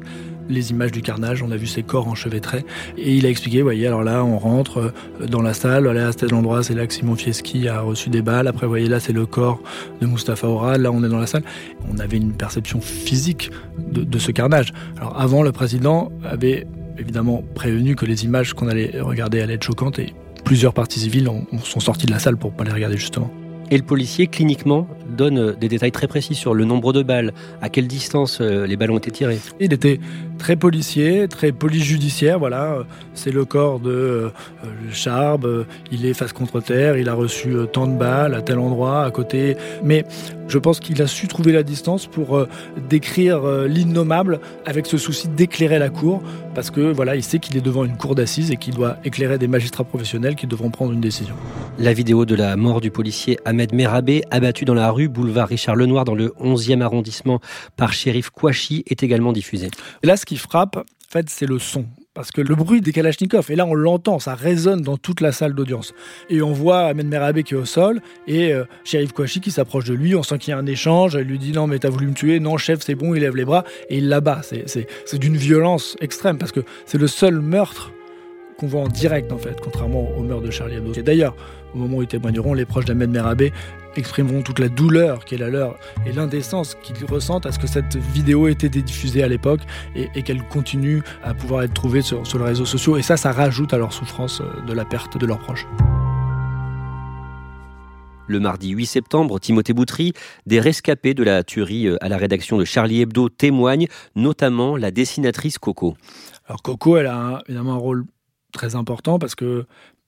les 0.49 0.71
images 0.71 0.91
du 0.91 1.01
carnage, 1.01 1.41
on 1.41 1.51
a 1.51 1.57
vu 1.57 1.67
ses 1.67 1.83
corps 1.83 2.07
enchevêtrés. 2.07 2.65
Et 2.97 3.15
il 3.15 3.25
a 3.25 3.29
expliqué, 3.29 3.61
voyez, 3.61 3.87
alors 3.87 4.03
là, 4.03 4.23
on 4.23 4.37
rentre 4.37 4.77
euh, 5.21 5.27
dans 5.27 5.41
la 5.41 5.53
salle, 5.53 5.85
là, 5.85 6.09
à 6.09 6.13
tel 6.13 6.33
endroit, 6.33 6.63
c'est 6.63 6.75
là 6.75 6.85
que 6.87 6.93
Simon 6.93 7.15
Fieschi 7.15 7.67
a 7.67 7.81
reçu 7.81 8.09
des 8.09 8.21
balles. 8.21 8.47
Après, 8.47 8.67
voyez, 8.67 8.87
là, 8.87 8.99
c'est 8.99 9.13
le 9.13 9.25
corps 9.25 9.61
de 10.01 10.07
Mustapha 10.07 10.47
Oral, 10.47 10.81
là, 10.81 10.91
on 10.91 11.03
est 11.03 11.09
dans 11.09 11.19
la 11.19 11.27
salle. 11.27 11.43
On 11.91 11.99
avait 11.99 12.17
une 12.17 12.33
perception 12.33 12.81
physique 12.81 13.51
de, 13.91 14.19
ce 14.19 14.31
carnage. 14.31 14.73
Alors, 14.97 15.19
avant, 15.19 15.43
le 15.43 15.51
président 15.51 16.11
avait 16.23 16.65
évidemment 16.97 17.43
prévenu 17.53 17.95
que 17.95 18.05
les 18.05 18.23
images 18.23 18.53
qu'on 18.53 18.67
allait 18.67 18.99
regarder 18.99 19.41
allaient 19.41 19.55
être 19.55 19.63
choquantes 19.63 19.99
et 19.99 20.13
plusieurs 20.45 20.73
parties 20.73 21.01
civiles 21.01 21.29
sont 21.63 21.79
sorties 21.79 22.05
de 22.05 22.11
la 22.11 22.19
salle 22.19 22.37
pour 22.37 22.53
pas 22.53 22.63
les 22.63 22.71
regarder, 22.71 22.97
justement. 22.97 23.29
Et 23.71 23.77
le 23.77 23.83
policier, 23.83 24.27
cliniquement, 24.27 24.87
donne 25.09 25.55
des 25.59 25.67
détails 25.67 25.91
très 25.91 26.07
précis 26.07 26.35
sur 26.35 26.53
le 26.53 26.65
nombre 26.65 26.93
de 26.93 27.01
balles, 27.01 27.33
à 27.61 27.69
quelle 27.69 27.87
distance 27.87 28.39
euh, 28.39 28.67
les 28.67 28.77
balles 28.77 28.91
ont 28.91 28.97
été 28.97 29.09
tirées. 29.09 29.39
Il 29.59 29.73
était 29.73 29.99
très 30.37 30.55
policier, 30.55 31.27
très 31.27 31.51
police 31.51 31.83
judiciaire, 31.83 32.39
voilà. 32.39 32.79
C'est 33.13 33.31
le 33.31 33.45
corps 33.45 33.79
de 33.79 33.89
euh, 33.89 34.29
Charbe, 34.91 35.65
il 35.91 36.05
est 36.05 36.13
face 36.13 36.33
contre 36.33 36.61
terre, 36.61 36.97
il 36.97 37.09
a 37.09 37.13
reçu 37.13 37.55
tant 37.71 37.87
de 37.87 37.97
balles 37.97 38.33
à 38.33 38.41
tel 38.41 38.59
endroit, 38.59 39.03
à 39.03 39.11
côté. 39.11 39.57
Mais 39.83 40.05
je 40.47 40.57
pense 40.57 40.79
qu'il 40.79 41.01
a 41.01 41.07
su 41.07 41.27
trouver 41.27 41.51
la 41.51 41.63
distance 41.63 42.07
pour 42.07 42.45
décrire 42.89 43.41
l'innommable 43.67 44.39
avec 44.65 44.85
ce 44.85 44.97
souci 44.97 45.27
d'éclairer 45.27 45.79
la 45.79 45.89
cour, 45.89 46.21
parce 46.53 46.71
que 46.71 46.91
voilà, 46.91 47.15
il 47.15 47.23
sait 47.23 47.39
qu'il 47.39 47.57
est 47.57 47.61
devant 47.61 47.83
une 47.83 47.97
cour 47.97 48.15
d'assises 48.15 48.51
et 48.51 48.57
qu'il 48.57 48.75
doit 48.75 48.97
éclairer 49.03 49.37
des 49.37 49.47
magistrats 49.47 49.83
professionnels 49.83 50.35
qui 50.35 50.47
devront 50.47 50.69
prendre 50.69 50.91
une 50.91 51.01
décision. 51.01 51.35
La 51.77 51.93
vidéo 51.93 52.25
de 52.25 52.35
la 52.35 52.55
mort 52.55 52.81
du 52.81 52.91
policier 52.91 53.37
Ahmed 53.45 53.73
Merabé, 53.73 54.23
abattu 54.31 54.65
dans 54.65 54.73
la 54.73 54.91
rue 54.91 55.07
boulevard 55.07 55.47
Richard 55.47 55.75
Lenoir 55.75 56.05
dans 56.05 56.15
le 56.15 56.33
11e 56.41 56.81
arrondissement 56.81 57.39
par 57.75 57.93
shérif 57.93 58.29
Kouachi, 58.29 58.83
est 58.87 59.03
également 59.03 59.33
diffusée. 59.33 59.69
là, 60.03 60.15
qui 60.25 60.37
frappe, 60.37 60.77
en 60.77 60.83
fait, 61.09 61.29
c'est 61.29 61.45
le 61.45 61.59
son. 61.59 61.85
Parce 62.15 62.31
que 62.31 62.39
le 62.39 62.55
bruit 62.55 62.79
des 62.79 62.93
Kalachnikovs, 62.93 63.51
et 63.51 63.57
là 63.57 63.65
on 63.65 63.73
l'entend, 63.73 64.19
ça 64.19 64.35
résonne 64.35 64.81
dans 64.81 64.95
toute 64.95 65.19
la 65.19 65.33
salle 65.33 65.53
d'audience. 65.53 65.93
Et 66.29 66.41
on 66.41 66.53
voit 66.53 66.85
Ahmed 66.85 67.07
Merabé 67.07 67.43
qui 67.43 67.55
est 67.55 67.57
au 67.57 67.65
sol, 67.65 68.01
et 68.25 68.53
euh, 68.53 68.63
Kouachi 69.13 69.41
qui 69.41 69.51
s'approche 69.51 69.83
de 69.83 69.93
lui, 69.93 70.15
on 70.15 70.23
sent 70.23 70.37
qu'il 70.37 70.51
y 70.51 70.53
a 70.53 70.57
un 70.57 70.65
échange, 70.65 71.17
il 71.19 71.27
lui 71.27 71.37
dit 71.37 71.51
non 71.51 71.67
mais 71.67 71.77
t'as 71.77 71.89
voulu 71.89 72.07
me 72.07 72.13
tuer, 72.13 72.39
non 72.39 72.55
chef 72.55 72.79
c'est 72.81 72.95
bon, 72.95 73.15
il 73.15 73.21
lève 73.21 73.35
les 73.35 73.43
bras, 73.43 73.65
et 73.89 73.97
il 73.97 74.07
l'abat. 74.07 74.41
C'est 74.43 75.19
d'une 75.19 75.35
violence 75.35 75.97
extrême, 75.99 76.37
parce 76.37 76.53
que 76.53 76.61
c'est 76.85 76.97
le 76.97 77.07
seul 77.07 77.41
meurtre 77.41 77.91
qu'on 78.57 78.67
voit 78.67 78.81
en 78.81 78.87
direct 78.87 79.33
en 79.33 79.37
fait, 79.37 79.59
contrairement 79.61 80.09
au 80.17 80.23
meurtre 80.23 80.45
de 80.45 80.51
Charlie 80.51 80.75
Hebdo. 80.75 80.93
Et 80.93 81.03
d'ailleurs, 81.03 81.35
au 81.73 81.79
moment 81.79 81.97
où 81.97 82.01
ils 82.01 82.07
témoigneront, 82.07 82.53
les 82.53 82.65
proches 82.65 82.85
d'Ahmed 82.85 83.09
Merabé 83.09 83.51
exprimeront 83.99 84.41
toute 84.41 84.59
la 84.59 84.69
douleur 84.69 85.25
qui 85.25 85.35
est 85.35 85.37
la 85.37 85.49
leur 85.49 85.77
et 86.05 86.11
l'indécence 86.11 86.75
qu'ils 86.81 87.05
ressentent 87.05 87.45
à 87.45 87.51
ce 87.51 87.59
que 87.59 87.67
cette 87.67 87.95
vidéo 87.95 88.47
ait 88.47 88.53
été 88.53 88.69
diffusée 88.69 89.23
à 89.23 89.27
l'époque 89.27 89.61
et, 89.95 90.23
qu'elle 90.23 90.43
continue 90.47 91.03
à 91.23 91.33
pouvoir 91.33 91.63
être 91.63 91.73
trouvée 91.73 92.01
sur, 92.01 92.25
sur 92.25 92.39
les 92.39 92.45
réseaux 92.45 92.65
sociaux. 92.65 92.97
Et 92.97 93.01
ça, 93.01 93.17
ça 93.17 93.31
rajoute 93.31 93.73
à 93.73 93.77
leur 93.77 93.93
souffrance 93.93 94.41
euh, 94.41 94.65
de 94.65 94.73
la 94.73 94.85
perte 94.85 95.17
de 95.17 95.25
leurs 95.25 95.39
proches. 95.39 95.67
Le 98.27 98.39
mardi 98.39 98.69
8 98.69 98.85
septembre, 98.87 99.39
Timothée 99.39 99.73
Boutry, 99.73 100.13
des 100.47 100.59
rescapés 100.59 101.13
de 101.13 101.23
la 101.23 101.43
tuerie 101.43 101.87
euh, 101.87 102.03
à 102.03 102.09
la 102.09 102.17
rédaction 102.17 102.57
de 102.57 102.65
Charlie 102.65 103.01
Hebdo 103.01 103.29
témoignent, 103.29 103.87
notamment 104.15 104.77
la 104.77 104.89
dessinatrice 104.89 105.59
Coco. 105.59 105.95
Alors 106.47 106.63
Coco, 106.63 106.97
elle 106.97 107.07
a 107.07 107.43
évidemment 107.47 107.73
un 107.73 107.77
rôle 107.77 108.05
très 108.51 108.75
important 108.75 109.19
parce 109.19 109.35
que 109.35 109.65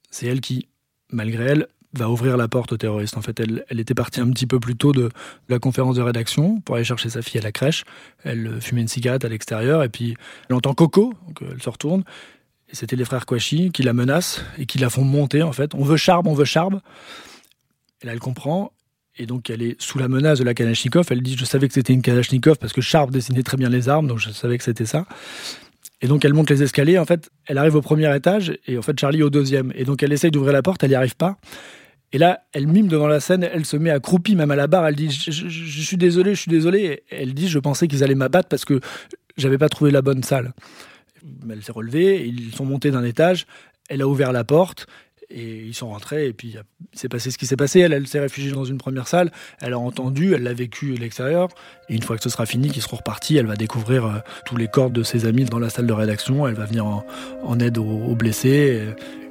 c'est 0.09 0.25
elle 0.25 0.41
qui, 0.41 0.67
malgré 1.11 1.45
elle, 1.45 1.67
va 1.97 2.09
ouvrir 2.09 2.37
la 2.37 2.47
porte 2.47 2.71
aux 2.71 2.77
terroristes. 2.77 3.17
En 3.17 3.21
fait, 3.21 3.39
elle, 3.39 3.79
était 3.79 3.93
partie 3.93 4.21
un 4.21 4.29
petit 4.29 4.47
peu 4.47 4.59
plus 4.59 4.75
tôt 4.75 4.93
de, 4.93 5.09
la 5.49 5.59
conférence 5.59 5.95
de 5.95 6.01
rédaction 6.01 6.61
pour 6.61 6.75
aller 6.75 6.85
chercher 6.85 7.09
sa 7.09 7.21
fille 7.21 7.39
à 7.39 7.43
la 7.43 7.51
crèche. 7.51 7.83
Elle 8.23 8.61
fumait 8.61 8.81
une 8.81 8.87
cigarette 8.87 9.25
à 9.25 9.29
l'extérieur 9.29 9.83
et 9.83 9.89
puis 9.89 10.15
elle 10.49 10.55
entend 10.55 10.73
Coco, 10.73 11.13
donc 11.27 11.43
elle 11.51 11.61
se 11.61 11.69
retourne. 11.69 12.03
Et 12.69 12.75
c'était 12.75 12.95
les 12.95 13.05
frères 13.05 13.25
Kouachi 13.25 13.71
qui 13.71 13.83
la 13.83 13.93
menacent 13.93 14.43
et 14.57 14.65
qui 14.65 14.77
la 14.77 14.89
font 14.89 15.03
monter 15.03 15.41
en 15.41 15.51
fait. 15.51 15.73
On 15.75 15.83
veut 15.83 15.97
Charbe, 15.97 16.27
on 16.27 16.33
veut 16.33 16.45
Charbe. 16.45 16.81
Et 18.01 18.05
là, 18.05 18.13
elle 18.13 18.19
comprend. 18.19 18.71
Et 19.19 19.25
donc, 19.25 19.49
elle 19.49 19.63
est 19.63 19.81
sous 19.81 19.97
la 19.97 20.07
menace 20.07 20.37
de 20.37 20.43
la 20.43 20.53
Kalachnikov. 20.53 21.07
Elle 21.09 21.23
dit 21.23 21.35
Je 21.35 21.45
savais 21.45 21.67
que 21.67 21.73
c'était 21.73 21.93
une 21.93 22.01
Kalachnikov 22.01 22.57
parce 22.57 22.73
que 22.73 22.81
Charbe 22.81 23.11
dessinait 23.11 23.43
très 23.43 23.57
bien 23.57 23.69
les 23.69 23.89
armes, 23.89 24.07
donc 24.07 24.19
je 24.19 24.29
savais 24.29 24.57
que 24.57 24.63
c'était 24.63 24.85
ça. 24.85 25.05
Et 26.01 26.07
donc 26.07 26.23
elle 26.25 26.33
monte 26.33 26.49
les 26.49 26.61
escaliers. 26.61 26.99
En 26.99 27.05
fait, 27.05 27.31
elle 27.47 27.57
arrive 27.57 27.75
au 27.75 27.81
premier 27.81 28.13
étage 28.15 28.57
et 28.67 28.77
en 28.77 28.81
fait 28.81 28.99
Charlie 28.99 29.23
au 29.23 29.29
deuxième. 29.29 29.73
Et 29.75 29.83
donc 29.83 30.03
elle 30.03 30.13
essaye 30.13 30.31
d'ouvrir 30.31 30.53
la 30.53 30.61
porte, 30.61 30.83
elle 30.83 30.89
n'y 30.89 30.95
arrive 30.95 31.15
pas. 31.15 31.37
Et 32.13 32.17
là, 32.17 32.41
elle 32.53 32.67
mime 32.67 32.87
devant 32.87 33.07
la 33.07 33.19
scène, 33.19 33.43
elle 33.43 33.65
se 33.65 33.75
met 33.75 33.89
accroupie 33.89 34.35
même 34.35 34.51
à 34.51 34.55
la 34.55 34.67
barre. 34.67 34.87
Elle 34.87 34.95
dit 34.95 35.09
je, 35.09 35.83
suis 35.83 35.97
désolé, 35.97 36.35
je 36.35 36.41
suis 36.41 36.51
désolé. 36.51 37.03
elle 37.09 37.33
dit 37.33 37.49
Je 37.49 37.59
pensais 37.59 37.87
qu'ils 37.87 38.03
allaient 38.03 38.15
m'abattre 38.15 38.47
parce 38.47 38.65
que 38.65 38.79
j'avais 39.35 39.57
pas 39.57 39.69
trouvé 39.69 39.91
la 39.91 40.01
bonne 40.01 40.23
salle. 40.23 40.53
Elle 41.49 41.63
s'est 41.63 41.73
relevée, 41.73 42.25
ils 42.25 42.53
sont 42.53 42.65
montés 42.65 42.91
d'un 42.91 43.03
étage. 43.03 43.45
Elle 43.89 44.01
a 44.01 44.07
ouvert 44.07 44.31
la 44.31 44.43
porte 44.43 44.87
et 45.29 45.65
ils 45.65 45.73
sont 45.73 45.89
rentrés, 45.89 46.27
et 46.27 46.33
puis 46.33 46.55
il 46.93 46.99
s'est 46.99 47.09
passé 47.09 47.31
ce 47.31 47.37
qui 47.37 47.45
s'est 47.45 47.57
passé. 47.57 47.79
Elle, 47.79 47.93
elle 47.93 48.07
s'est 48.07 48.19
réfugiée 48.19 48.51
dans 48.51 48.63
une 48.63 48.77
première 48.77 49.07
salle, 49.07 49.31
elle 49.59 49.73
a 49.73 49.79
entendu, 49.79 50.33
elle 50.33 50.43
l'a 50.43 50.53
vécu 50.53 50.95
à 50.95 50.99
l'extérieur. 50.99 51.49
Et 51.89 51.95
une 51.95 52.01
fois 52.01 52.17
que 52.17 52.23
ce 52.23 52.29
sera 52.29 52.45
fini, 52.45 52.69
qu'ils 52.69 52.81
seront 52.81 52.97
repartis, 52.97 53.35
elle 53.35 53.45
va 53.45 53.55
découvrir 53.55 54.05
euh, 54.05 54.19
tous 54.45 54.55
les 54.55 54.67
corps 54.67 54.89
de 54.89 55.03
ses 55.03 55.25
amis 55.25 55.43
dans 55.43 55.59
la 55.59 55.69
salle 55.69 55.87
de 55.87 55.93
rédaction. 55.93 56.47
Elle 56.47 56.55
va 56.55 56.65
venir 56.65 56.85
en, 56.85 57.59
aide 57.59 57.77
aux, 57.77 58.15
blessés. 58.15 58.87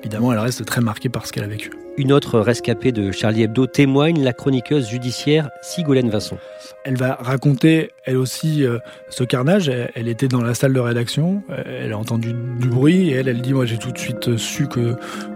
Évidemment, 0.06 0.32
elle 0.32 0.38
reste 0.38 0.64
très 0.64 0.80
marquée 0.80 1.08
par 1.08 1.26
ce 1.26 1.32
qu'elle 1.32 1.42
a 1.42 1.48
vécu. 1.48 1.70
Une 1.96 2.12
autre 2.12 2.38
rescapée 2.38 2.92
de 2.92 3.10
Charlie 3.10 3.42
Hebdo 3.42 3.66
témoigne, 3.66 4.22
la 4.22 4.32
chroniqueuse 4.32 4.88
judiciaire 4.88 5.50
Sigolène 5.62 6.10
Vincent. 6.10 6.38
Elle 6.84 6.96
va 6.96 7.14
raconter, 7.14 7.90
elle 8.04 8.16
aussi, 8.16 8.64
euh, 8.64 8.78
ce 9.08 9.24
carnage. 9.24 9.68
Elle, 9.68 10.06
était 10.06 10.28
dans 10.28 10.42
la 10.42 10.54
salle 10.54 10.74
de 10.74 10.78
rédaction, 10.78 11.42
euh, 11.50 11.82
elle 11.82 11.92
a 11.92 11.98
entendu 11.98 12.34
du 12.60 12.68
bruit 12.68 13.08
et 13.08 13.14
elle, 13.14 13.26
elle 13.26 13.40
dit, 13.40 13.52
moi 13.52 13.66
j'ai 13.66 13.78
tout 13.78 13.90
de 13.90 13.98
suite 13.98 14.36
su 14.36 14.68
que, 14.68 14.94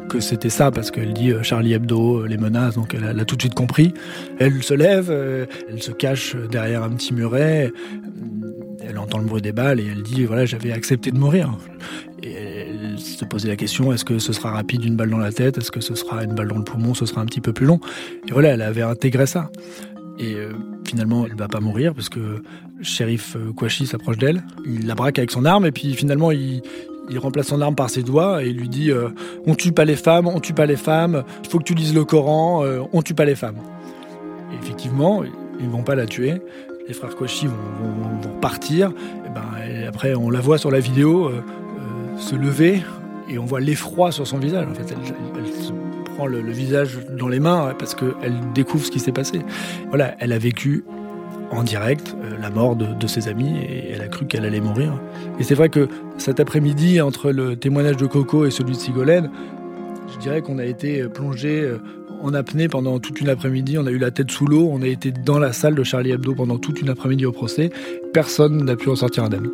que 0.09 0.21
c'était 0.21 0.51
ça, 0.51 0.71
parce 0.71 0.93
qu'elle 0.93 1.15
dit 1.15 1.33
euh, 1.33 1.43
Charlie 1.43 1.73
Hebdo, 1.73 2.27
les 2.27 2.37
menaces, 2.37 2.77
donc 2.77 2.95
elle 2.95 3.19
a, 3.19 3.25
tout 3.25 3.35
de 3.35 3.43
suite 3.43 3.55
compris. 3.55 3.93
Elle 4.39 4.63
se 4.63 4.75
lève, 4.75 5.11
elle 5.11 5.83
se 5.83 5.91
cache 5.91 6.37
derrière 6.37 6.85
un 6.85 6.91
petit 6.91 7.13
muret, 7.13 7.73
elle 8.89 8.99
entend 8.99 9.19
le 9.19 9.25
bruit 9.25 9.43
des 9.43 9.53
balles 9.53 9.81
et 9.81 9.87
elle 9.87 10.03
dit, 10.03 10.25
voilà, 10.25 10.47
j'avais 10.47 10.73
accepté 10.73 11.11
de 11.11 11.19
mourir. 11.19 11.57
Et 12.23 12.33
elle 12.33 12.60
se 13.01 13.25
posait 13.25 13.49
la 13.49 13.57
question 13.57 13.93
est-ce 13.93 14.05
que 14.05 14.19
ce 14.19 14.33
sera 14.33 14.51
rapide 14.51 14.85
une 14.85 14.97
balle 14.97 15.11
dans 15.11 15.19
la 15.19 15.33
tête 15.33 15.59
Est-ce 15.59 15.71
que 15.71 15.81
ce 15.81 15.95
sera 15.95 16.25
une 16.25 16.35
balle 16.35 16.49
dans 16.49 16.59
le 16.59 16.65
poumon 16.65 16.95
Ce 16.95 17.07
sera 17.07 17.21
un 17.21 17.27
petit 17.27 17.41
peu 17.41 17.53
plus 17.53 17.67
long. 17.67 17.81
Et 18.29 18.33
voilà, 18.33 18.51
elle 18.51 18.63
avait 18.63 18.83
intégré 18.83 19.27
ça. 19.27 19.51
Et 20.21 20.35
euh, 20.35 20.53
finalement, 20.85 21.25
elle 21.27 21.35
va 21.35 21.49
pas 21.49 21.61
mourir 21.61 21.95
parce 21.95 22.11
que 22.11 22.43
shérif 22.83 23.37
euh, 23.37 23.53
Kouachi 23.53 23.87
s'approche 23.87 24.19
d'elle. 24.19 24.43
Il 24.67 24.87
la 24.87 24.95
braque 24.95 25.19
avec 25.19 25.31
son 25.31 25.47
arme 25.47 25.65
et 25.65 25.73
puis 25.73 25.95
finalement, 25.95 26.31
il, 26.31 26.63
remplace 27.17 27.49
son 27.49 27.61
arme 27.61 27.75
par 27.75 27.91
ses 27.91 28.03
doigts 28.03 28.45
et 28.45 28.49
il 28.49 28.57
lui 28.59 28.69
dit 28.69 28.91
euh, 28.91 29.09
On 29.47 29.55
tue 29.55 29.73
pas 29.73 29.85
les 29.85 29.97
femmes, 29.97 30.29
on 30.29 30.39
tue 30.39 30.53
pas 30.53 30.67
les 30.67 30.77
femmes, 30.77 31.25
il 31.43 31.49
faut 31.49 31.59
que 31.59 31.65
tu 31.65 31.75
lises 31.75 31.95
le 31.95 32.05
Coran, 32.05 32.65
on 32.93 33.03
tue 33.03 33.15
pas 33.15 33.25
les 33.25 33.35
femmes. 33.35 33.57
Et 34.53 34.63
effectivement, 34.63 35.25
ils 35.59 35.69
vont 35.69 35.83
pas 35.83 35.95
la 35.95 36.07
tuer. 36.07 36.35
Les 36.87 36.95
frères 36.95 37.17
Kouachi 37.17 37.47
vont, 37.47 37.55
partir. 38.41 38.93
Et 39.27 39.29
ben, 39.31 39.89
après, 39.89 40.15
on 40.15 40.31
la 40.31 40.41
voit 40.41 40.59
sur 40.59 40.71
la 40.71 40.81
vidéo 40.81 41.31
se 42.21 42.37
lever 42.37 42.83
et 43.29 43.39
on 43.39 43.45
voit 43.45 43.61
l'effroi 43.61 44.13
sur 44.13 44.27
son 44.27 44.39
visage. 44.39 44.67
En 44.71 44.75
fait, 44.75 44.95
elle, 44.95 45.47
se 45.47 45.73
prend 46.15 46.27
le, 46.27 46.41
visage 46.51 46.99
dans 47.11 47.29
les 47.29 47.41
mains 47.41 47.75
parce 47.79 47.95
qu'elle 47.95 48.39
découvre 48.55 48.85
ce 48.85 48.91
qui 48.91 49.01
s'est 49.01 49.13
passé. 49.13 49.41
Voilà, 49.89 50.15
elle 50.19 50.33
a 50.33 50.39
vécu 50.39 50.85
en 51.51 51.63
direct 51.65 52.15
euh, 52.23 52.37
la 52.41 52.51
mort 52.51 52.77
de, 52.77 53.07
ses 53.07 53.29
amis 53.29 53.59
et 53.59 53.91
elle 53.93 54.03
a 54.03 54.09
cru 54.09 54.27
qu'elle 54.27 54.45
allait 54.45 54.61
mourir. 54.61 55.01
Et 55.39 55.43
c'est 55.43 55.55
vrai 55.55 55.69
que 55.69 55.89
cet 56.17 56.39
après-midi, 56.39 57.01
entre 57.01 57.31
le 57.33 57.57
témoignage 57.57 57.97
de 57.97 58.07
Coco 58.07 58.47
et 58.47 58.51
celui 58.51 58.73
de 58.73 58.79
Sigolène, 58.79 59.31
je 60.13 60.19
dirais 60.19 60.43
qu'on 60.43 60.59
a 60.59 60.65
été 60.65 61.05
plongé 61.09 61.61
euh, 61.63 61.79
en 62.23 62.35
apnée 62.35 62.69
pendant 62.69 62.99
toute 62.99 63.21
une 63.21 63.29
après-midi. 63.29 63.79
On 63.79 63.87
a 63.87 63.91
eu 63.91 63.99
la 63.99 64.11
tête 64.11 64.31
sous 64.31 64.47
l'eau. 64.47 64.69
On 64.71 64.83
a 64.83 64.87
été 64.87 65.11
dans 65.11 65.39
la 65.39 65.53
salle 65.53 65.75
de 65.75 65.83
Charlie 65.83 66.11
Hebdo 66.11 66.35
pendant 66.35 66.59
toute 66.59 66.81
une 66.81 66.91
après-midi 66.91 67.27
au 67.27 67.33
procès. 67.33 67.71
Personne 68.13 68.65
n'a 68.65 68.77
pu 68.77 68.89
en 68.91 68.97
sortir 68.97 69.25
indemne. 69.25 69.51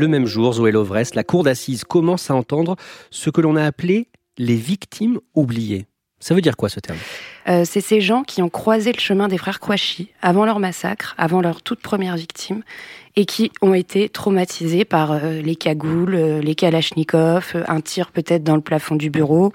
Le 0.00 0.08
même 0.08 0.24
jour, 0.24 0.54
Zoé 0.54 0.72
Lovresse, 0.72 1.14
la 1.14 1.24
cour 1.24 1.44
d'assises 1.44 1.84
commence 1.84 2.30
à 2.30 2.34
entendre 2.34 2.76
ce 3.10 3.28
que 3.28 3.42
l'on 3.42 3.54
a 3.54 3.66
appelé 3.66 4.08
les 4.38 4.54
victimes 4.54 5.20
oubliées. 5.34 5.88
Ça 6.20 6.34
veut 6.34 6.40
dire 6.40 6.56
quoi 6.56 6.70
ce 6.70 6.80
terme? 6.80 6.96
Euh, 7.48 7.64
C'est 7.66 7.82
ces 7.82 8.00
gens 8.00 8.22
qui 8.22 8.40
ont 8.40 8.48
croisé 8.48 8.92
le 8.94 8.98
chemin 8.98 9.28
des 9.28 9.36
frères 9.36 9.60
Kouachi 9.60 10.08
avant 10.22 10.46
leur 10.46 10.58
massacre, 10.58 11.14
avant 11.18 11.42
leur 11.42 11.60
toute 11.60 11.80
première 11.80 12.16
victime, 12.16 12.62
et 13.14 13.26
qui 13.26 13.52
ont 13.60 13.74
été 13.74 14.08
traumatisés 14.08 14.86
par 14.86 15.12
euh, 15.12 15.42
les 15.42 15.54
cagoules, 15.54 16.14
euh, 16.14 16.40
les 16.40 16.54
kalachnikovs, 16.54 17.62
un 17.68 17.80
tir 17.82 18.10
peut-être 18.10 18.42
dans 18.42 18.56
le 18.56 18.62
plafond 18.62 18.96
du 18.96 19.10
bureau, 19.10 19.52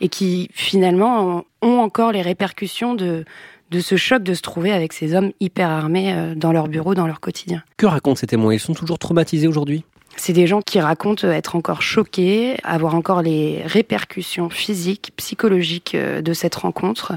et 0.00 0.08
qui 0.08 0.48
finalement 0.54 1.44
ont 1.60 1.78
encore 1.80 2.12
les 2.12 2.22
répercussions 2.22 2.94
de, 2.94 3.24
de 3.70 3.80
ce 3.80 3.96
choc 3.96 4.22
de 4.22 4.34
se 4.34 4.42
trouver 4.42 4.72
avec 4.72 4.92
ces 4.92 5.14
hommes 5.14 5.32
hyper 5.40 5.68
armés 5.68 6.12
euh, 6.12 6.34
dans 6.34 6.52
leur 6.52 6.68
bureau, 6.68 6.94
dans 6.94 7.06
leur 7.06 7.20
quotidien. 7.20 7.62
Que 7.76 7.86
racontent 7.86 8.16
ces 8.16 8.26
témoins? 8.26 8.54
Ils 8.54 8.60
sont 8.60 8.74
toujours 8.74 8.98
traumatisés 8.98 9.48
aujourd'hui? 9.48 9.84
C'est 10.16 10.32
des 10.32 10.48
gens 10.48 10.62
qui 10.62 10.80
racontent 10.80 11.28
être 11.28 11.54
encore 11.54 11.80
choqués, 11.80 12.56
avoir 12.64 12.96
encore 12.96 13.22
les 13.22 13.62
répercussions 13.64 14.50
physiques, 14.50 15.12
psychologiques 15.16 15.94
euh, 15.94 16.22
de 16.22 16.32
cette 16.32 16.56
rencontre. 16.56 17.12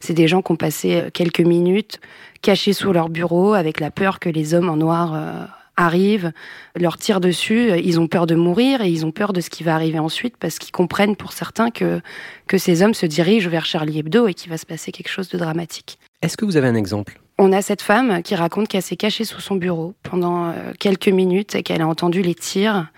C'est 0.00 0.14
des 0.14 0.28
gens 0.28 0.42
qui 0.42 0.52
ont 0.52 0.56
passé 0.56 0.96
euh, 0.96 1.10
quelques 1.12 1.40
minutes 1.40 2.00
cachés 2.42 2.72
sous 2.72 2.92
leur 2.92 3.08
bureau 3.08 3.54
avec 3.54 3.80
la 3.80 3.90
peur 3.90 4.20
que 4.20 4.28
les 4.28 4.54
hommes 4.54 4.68
en 4.68 4.76
noir 4.76 5.48
arrivent, 5.78 6.32
leur 6.76 6.98
tirent 6.98 7.20
dessus, 7.20 7.70
ils 7.82 7.98
ont 8.00 8.08
peur 8.08 8.26
de 8.26 8.34
mourir 8.34 8.82
et 8.82 8.90
ils 8.90 9.06
ont 9.06 9.12
peur 9.12 9.32
de 9.32 9.40
ce 9.40 9.48
qui 9.48 9.62
va 9.62 9.74
arriver 9.74 9.98
ensuite 9.98 10.36
parce 10.36 10.58
qu'ils 10.58 10.72
comprennent 10.72 11.16
pour 11.16 11.32
certains 11.32 11.70
que, 11.70 12.00
que 12.46 12.58
ces 12.58 12.82
hommes 12.82 12.94
se 12.94 13.06
dirigent 13.06 13.48
vers 13.48 13.64
Charlie 13.64 14.00
Hebdo 14.00 14.26
et 14.26 14.34
qu'il 14.34 14.50
va 14.50 14.58
se 14.58 14.66
passer 14.66 14.92
quelque 14.92 15.08
chose 15.08 15.28
de 15.28 15.38
dramatique. 15.38 15.98
Est-ce 16.20 16.36
que 16.36 16.44
vous 16.44 16.56
avez 16.56 16.66
un 16.66 16.74
exemple? 16.74 17.20
On 17.38 17.52
a 17.52 17.62
cette 17.62 17.82
femme 17.82 18.22
qui 18.22 18.34
raconte 18.34 18.66
qu'elle 18.66 18.82
s'est 18.82 18.96
cachée 18.96 19.24
sous 19.24 19.40
son 19.40 19.54
bureau 19.54 19.94
pendant 20.02 20.48
euh, 20.48 20.72
quelques 20.78 21.08
minutes 21.08 21.54
et 21.54 21.62
qu'elle 21.62 21.80
a 21.80 21.86
entendu 21.86 22.20
les 22.20 22.34
tirs. 22.34 22.88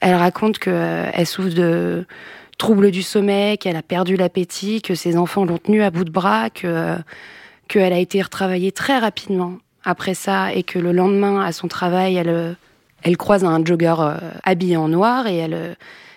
Elle 0.00 0.14
raconte 0.14 0.58
qu'elle 0.58 0.72
euh, 0.74 1.24
souffre 1.26 1.54
de 1.54 2.06
troubles 2.56 2.90
du 2.90 3.02
sommeil, 3.02 3.58
qu'elle 3.58 3.76
a 3.76 3.82
perdu 3.82 4.16
l'appétit, 4.16 4.80
que 4.80 4.94
ses 4.94 5.18
enfants 5.18 5.44
l'ont 5.44 5.58
tenue 5.58 5.82
à 5.82 5.90
bout 5.90 6.04
de 6.04 6.10
bras, 6.10 6.48
que 6.48 6.66
euh, 6.66 6.96
qu'elle 7.68 7.92
a 7.92 7.98
été 7.98 8.22
retravaillée 8.22 8.72
très 8.72 8.98
rapidement 8.98 9.58
après 9.86 10.14
ça 10.14 10.52
et 10.52 10.64
que 10.64 10.78
le 10.78 10.92
lendemain 10.92 11.40
à 11.40 11.52
son 11.52 11.68
travail, 11.68 12.16
elle, 12.16 12.28
euh, 12.28 13.14
croise 13.16 13.44
un 13.44 13.64
jogger 13.64 13.94
euh, 14.00 14.16
habillé 14.42 14.76
en 14.76 14.88
noir 14.88 15.28
et 15.28 15.36
elle, 15.36 15.54
euh, 15.54 15.74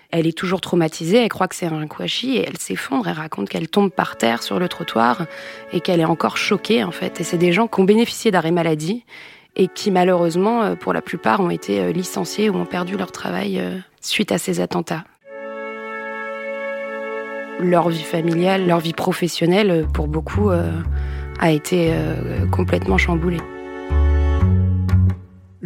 elle 0.09 0.25
est 0.25 0.35
toujours 0.35 0.59
traumatisée, 0.59 1.17
elle 1.19 1.29
croit 1.29 1.47
que 1.47 1.55
c'est 1.55 1.67
un 1.67 1.85
kouachi 1.85 2.37
et 2.37 2.47
elle 2.47 2.57
s'effondre, 2.57 3.07
elle 3.07 3.17
raconte 3.17 3.47
qu'elle 3.47 3.69
tombe 3.69 3.91
par 3.91 4.17
terre 4.17 4.41
sur 4.41 4.57
le 4.57 4.67
trottoir 4.67 5.27
et 5.71 5.81
qu'elle 5.81 5.99
est 5.99 6.05
encore 6.05 6.35
choquée 6.35 6.83
en 6.83 6.89
fait. 6.89 7.21
Et 7.21 7.23
c'est 7.23 7.37
des 7.37 7.51
gens 7.51 7.67
qui 7.67 7.79
ont 7.79 7.83
bénéficié 7.83 8.31
d'arrêt 8.31 8.49
maladie 8.49 9.05
et 9.55 9.67
qui 9.67 9.91
malheureusement, 9.91 10.75
pour 10.75 10.91
la 10.91 11.03
plupart, 11.03 11.39
ont 11.39 11.51
été 11.51 11.93
licenciés 11.93 12.49
ou 12.49 12.55
ont 12.55 12.65
perdu 12.65 12.97
leur 12.97 13.11
travail 13.11 13.61
suite 14.01 14.31
à 14.31 14.39
ces 14.39 14.61
attentats. 14.61 15.03
Leur 17.59 17.89
vie 17.89 18.01
familiale, 18.01 18.65
leur 18.65 18.79
vie 18.79 18.93
professionnelle, 18.93 19.85
pour 19.93 20.07
beaucoup, 20.07 20.49
a 21.39 21.51
été 21.51 21.93
complètement 22.51 22.97
chamboulée. 22.97 23.41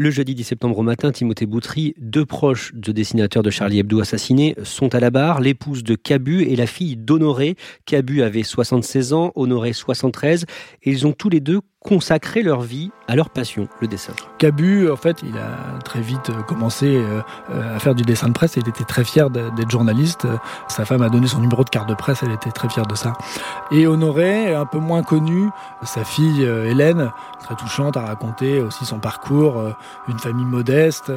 Le 0.04 0.12
jeudi 0.12 0.36
10 0.36 0.44
septembre 0.44 0.78
au 0.80 0.84
matin, 0.84 1.14
Timothée 1.14 1.46
Boutry, 1.46 1.94
deux 1.98 2.26
proches 2.26 2.74
de 2.76 2.92
dessinateurs 2.92 3.42
de 3.42 3.50
Charlie 3.50 3.80
Hebdo 3.80 4.02
assassinés, 4.02 4.54
sont 4.64 4.94
à 4.94 5.00
la 5.00 5.12
barre, 5.12 5.40
l'épouse 5.40 5.82
de 5.82 5.96
Cabu 5.96 6.44
et 6.44 6.58
la 6.58 6.68
fille 6.68 6.98
d'Honoré. 6.98 7.56
Cabu 7.86 8.22
avait 8.22 8.44
76 8.44 9.14
ans, 9.14 9.32
Honoré 9.36 9.72
73, 9.72 10.46
et 10.84 10.92
ils 10.92 11.08
ont 11.08 11.14
tous 11.14 11.30
les 11.30 11.40
deux 11.40 11.62
consacré 11.84 12.42
leur 12.42 12.62
vie 12.62 12.92
à 13.08 13.16
leur 13.16 13.30
passion, 13.30 13.68
le 13.82 13.88
dessin. 13.88 14.14
Cabu, 14.38 14.90
en 14.90 14.96
fait, 14.96 15.22
il 15.24 15.38
a 15.38 15.80
très 15.84 16.00
vite 16.00 16.30
euh, 16.30 16.42
commencé 16.44 16.96
euh, 16.96 17.22
euh, 17.52 17.76
à 17.76 17.80
faire 17.80 17.94
du 17.94 18.04
dessin 18.04 18.30
de 18.30 18.34
presse 18.34 18.56
il 18.56 18.68
était 18.68 18.86
très 18.86 19.04
fier 19.04 19.30
d'être 19.30 19.70
journaliste. 19.70 20.26
Sa 20.70 20.86
femme 20.86 21.02
a 21.02 21.10
donné 21.10 21.28
son 21.28 21.40
numéro 21.40 21.64
de 21.64 21.70
carte 21.70 21.90
de 21.90 21.94
presse, 21.94 22.24
elle 22.24 22.32
était 22.32 22.52
très 22.52 22.70
fière 22.70 22.86
de 22.86 22.96
ça. 22.96 23.14
Et 23.72 23.86
Honoré, 23.88 24.56
un 24.56 24.66
peu 24.66 24.80
moins 24.80 25.04
connu, 25.04 25.50
sa 25.84 26.04
fille 26.04 26.44
Hélène, 26.44 27.12
très 27.42 27.56
touchante, 27.56 27.98
a 27.98 28.02
raconté 28.02 28.62
aussi 28.62 28.86
son 28.86 29.00
parcours, 29.00 29.62
une 30.08 30.20
famille 30.20 30.46
modeste, 30.46 31.12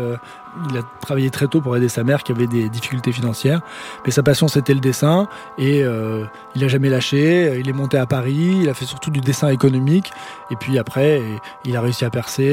il 0.70 0.76
a 0.78 0.82
travaillé 1.00 1.30
très 1.30 1.46
tôt 1.46 1.60
pour 1.60 1.76
aider 1.76 1.88
sa 1.88 2.04
mère 2.04 2.22
qui 2.22 2.32
avait 2.32 2.46
des 2.46 2.68
difficultés 2.68 3.12
financières. 3.12 3.60
Mais 4.04 4.10
sa 4.10 4.22
passion, 4.22 4.48
c'était 4.48 4.74
le 4.74 4.80
dessin. 4.80 5.28
Et 5.58 5.82
euh, 5.82 6.24
il 6.54 6.62
n'a 6.62 6.68
jamais 6.68 6.88
lâché. 6.88 7.58
Il 7.58 7.68
est 7.68 7.72
monté 7.72 7.98
à 7.98 8.06
Paris. 8.06 8.58
Il 8.62 8.68
a 8.68 8.74
fait 8.74 8.84
surtout 8.84 9.10
du 9.10 9.20
dessin 9.20 9.48
économique. 9.48 10.12
Et 10.50 10.56
puis 10.56 10.78
après, 10.78 11.22
il 11.64 11.76
a 11.76 11.80
réussi 11.80 12.04
à 12.04 12.10
percer 12.10 12.44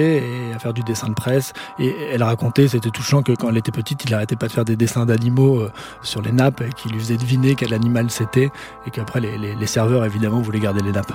et 0.51 0.53
à 0.53 0.59
faire 0.59 0.73
du 0.73 0.83
dessin 0.83 1.09
de 1.09 1.13
presse. 1.13 1.53
Et 1.79 1.95
elle 2.11 2.23
racontait, 2.23 2.67
c'était 2.67 2.89
touchant, 2.89 3.23
que 3.23 3.31
quand 3.31 3.49
elle 3.49 3.57
était 3.57 3.71
petite, 3.71 4.03
il 4.05 4.11
n'arrêtait 4.11 4.35
pas 4.35 4.47
de 4.47 4.51
faire 4.51 4.65
des 4.65 4.75
dessins 4.75 5.05
d'animaux 5.05 5.61
euh, 5.61 5.71
sur 6.01 6.21
les 6.21 6.31
nappes 6.31 6.61
et 6.61 6.69
qui 6.69 6.89
lui 6.89 6.99
faisait 6.99 7.17
deviner 7.17 7.55
quel 7.55 7.73
animal 7.73 8.09
c'était. 8.09 8.51
Et 8.85 8.91
qu'après, 8.91 9.19
les, 9.19 9.37
les 9.37 9.67
serveurs, 9.67 10.05
évidemment, 10.05 10.41
voulaient 10.41 10.59
garder 10.59 10.81
les 10.81 10.91
nappes. 10.91 11.13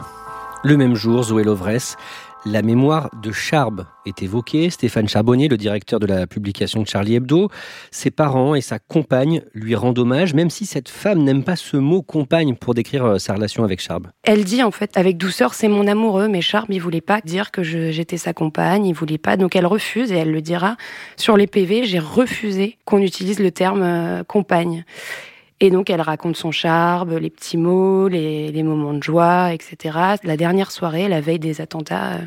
Le 0.65 0.77
même 0.77 0.97
jour, 0.97 1.23
Zoé 1.23 1.45
Lovresse 1.45 1.97
la 2.45 2.63
mémoire 2.63 3.11
de 3.23 3.33
Charb 3.33 3.85
est 4.07 4.23
évoquée. 4.23 4.71
Stéphane 4.71 5.09
Charbonnier, 5.09 5.49
le 5.49 5.57
directeur 5.57 6.01
de 6.01 6.07
la 6.07 6.27
publication 6.27 6.83
de 6.83 6.87
Charlie 6.87 7.17
Hebdo, 7.17 7.51
ses 7.91 8.11
parents 8.11 8.55
et 8.55 8.61
sa 8.61 8.79
compagne 8.79 9.43
lui 9.55 9.75
rendent 9.75 9.99
hommage, 9.99 10.35
même 10.35 10.51
si 10.51 10.67
cette 10.67 10.89
femme 10.89 11.23
n'aime 11.23 11.45
pas 11.45 11.57
ce 11.57 11.77
mot 11.77 12.03
compagne 12.03 12.55
pour 12.55 12.75
décrire 12.75 13.05
euh, 13.05 13.19
sa 13.19 13.35
relation 13.35 13.65
avec 13.65 13.81
Charb. 13.81 14.09
Elle 14.23 14.45
dit 14.45 14.63
en 14.63 14.71
fait 14.71 14.97
avec 14.97 15.17
douceur 15.17 15.55
c'est 15.55 15.69
mon 15.69 15.87
amoureux, 15.87 16.29
mais 16.29 16.41
Charb 16.41 16.67
il 16.71 16.81
voulait 16.81 17.01
pas 17.01 17.21
dire 17.21 17.51
que 17.51 17.63
j'étais 17.63 18.17
sa 18.17 18.33
compagne, 18.33 18.87
il 18.87 18.95
voulait 18.95 19.19
pas, 19.19 19.37
donc 19.37 19.57
elle 19.57 19.67
refuse 19.67 20.13
et 20.13 20.17
elle 20.17 20.33
le 20.33 20.41
dira 20.41 20.77
sur 21.17 21.37
les 21.37 21.47
PV. 21.47 21.85
J'ai 21.85 21.99
refusé 21.99 22.79
qu'on 22.85 23.03
utilise 23.03 23.41
le 23.41 23.51
terme 23.51 23.83
euh, 23.83 24.25
compagne. 24.25 24.85
Et 25.61 25.71
donc, 25.71 25.91
elle 25.91 26.01
raconte 26.01 26.37
son 26.37 26.53
charme, 26.53 27.17
les 27.19 27.31
petits 27.31 27.57
mots, 27.57 28.07
les, 28.09 28.63
moments 28.63 28.95
de 28.95 29.03
joie, 29.03 29.53
etc. 29.53 29.99
La 30.23 30.37
dernière 30.37 30.71
soirée, 30.71 31.09
la 31.09 31.21
veille 31.21 31.41
des 31.41 31.61
attentats, 31.61 32.13
euh, 32.15 32.23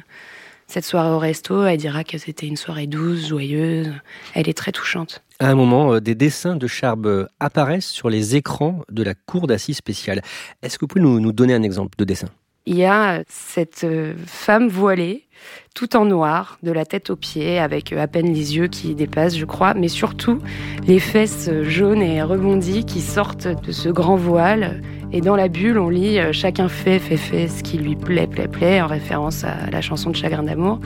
cette 0.67 0.83
soirée 0.83 1.11
au 1.11 1.19
resto, 1.19 1.63
elle 1.63 1.77
dira 1.77 2.03
que 2.03 2.17
c'était 2.17 2.47
une 2.47 2.57
soirée 2.57 2.87
douce, 2.87 3.27
joyeuse. 3.27 3.93
Elle 4.33 4.49
est 4.49 4.57
très 4.57 4.73
touchante. 4.73 5.23
À 5.39 5.47
un 5.49 5.55
moment, 5.55 5.93
euh, 5.93 6.01
des 6.01 6.15
dessins 6.15 6.57
de 6.57 6.67
Charb 6.67 7.05
euh, 7.05 7.25
apparaissent 7.39 7.89
sur 7.89 8.09
les 8.09 8.35
écrans 8.35 8.81
de 8.89 9.03
la 9.03 9.13
cour 9.13 9.47
d'assises 9.47 9.77
spéciale. 9.77 10.21
Est-ce 10.61 10.77
que 10.77 10.83
vous 10.83 10.87
pouvez 10.87 11.01
nous, 11.01 11.21
nous 11.21 11.31
donner 11.31 11.53
un 11.53 11.63
exemple 11.63 11.97
de 11.97 12.03
dessin? 12.03 12.27
Il 12.65 12.77
y 12.77 12.85
a 12.85 13.23
cette 13.27 13.83
euh, 13.83 14.13
femme 14.27 14.67
voilée, 14.67 15.25
tout 15.73 15.95
en 15.95 16.05
noir, 16.05 16.59
de 16.61 16.71
la 16.71 16.85
tête 16.85 17.09
aux 17.09 17.15
pieds, 17.15 17.57
avec 17.57 17.91
à 17.93 18.07
peine 18.07 18.27
les 18.27 18.55
yeux 18.55 18.67
qui 18.67 18.93
dépassent, 18.93 19.37
je 19.37 19.45
crois, 19.45 19.73
mais 19.73 19.87
surtout 19.87 20.39
les 20.85 20.99
fesses 20.99 21.49
jaunes 21.63 22.01
et 22.01 22.21
rebondies 22.21 22.85
qui 22.85 23.01
sortent 23.01 23.47
de 23.47 23.71
ce 23.71 23.89
grand 23.89 24.15
voile. 24.15 24.81
Et 25.11 25.21
dans 25.21 25.35
la 25.35 25.47
bulle, 25.47 25.79
on 25.79 25.89
lit 25.89 26.19
euh, 26.19 26.31
Chacun 26.31 26.67
fait, 26.67 26.99
fait, 26.99 27.17
fait 27.17 27.47
ce 27.47 27.63
qui 27.63 27.77
lui 27.77 27.95
plaît, 27.95 28.27
plaît, 28.27 28.47
plaît, 28.47 28.81
en 28.81 28.87
référence 28.87 29.43
à 29.43 29.69
la 29.71 29.81
chanson 29.81 30.11
de 30.11 30.15
Chagrin 30.15 30.43
d'amour. 30.43 30.79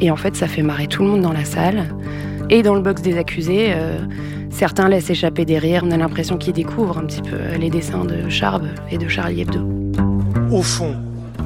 Et 0.00 0.10
en 0.10 0.16
fait, 0.16 0.36
ça 0.36 0.48
fait 0.48 0.62
marrer 0.62 0.86
tout 0.86 1.02
le 1.02 1.08
monde 1.08 1.22
dans 1.22 1.32
la 1.32 1.44
salle. 1.44 1.94
Et 2.50 2.62
dans 2.62 2.74
le 2.74 2.82
box 2.82 3.00
des 3.00 3.16
accusés, 3.16 3.68
euh, 3.70 4.00
certains 4.50 4.88
laissent 4.88 5.10
échapper 5.10 5.44
des 5.44 5.58
rires. 5.58 5.82
On 5.84 5.90
a 5.90 5.96
l'impression 5.96 6.36
qu'ils 6.36 6.52
découvrent 6.52 6.98
un 6.98 7.06
petit 7.06 7.22
peu 7.22 7.56
les 7.58 7.70
dessins 7.70 8.04
de 8.04 8.28
Charb 8.28 8.66
et 8.90 8.98
de 8.98 9.08
Charlie 9.08 9.40
Hebdo. 9.40 10.09
Au 10.50 10.62
fond, 10.62 10.96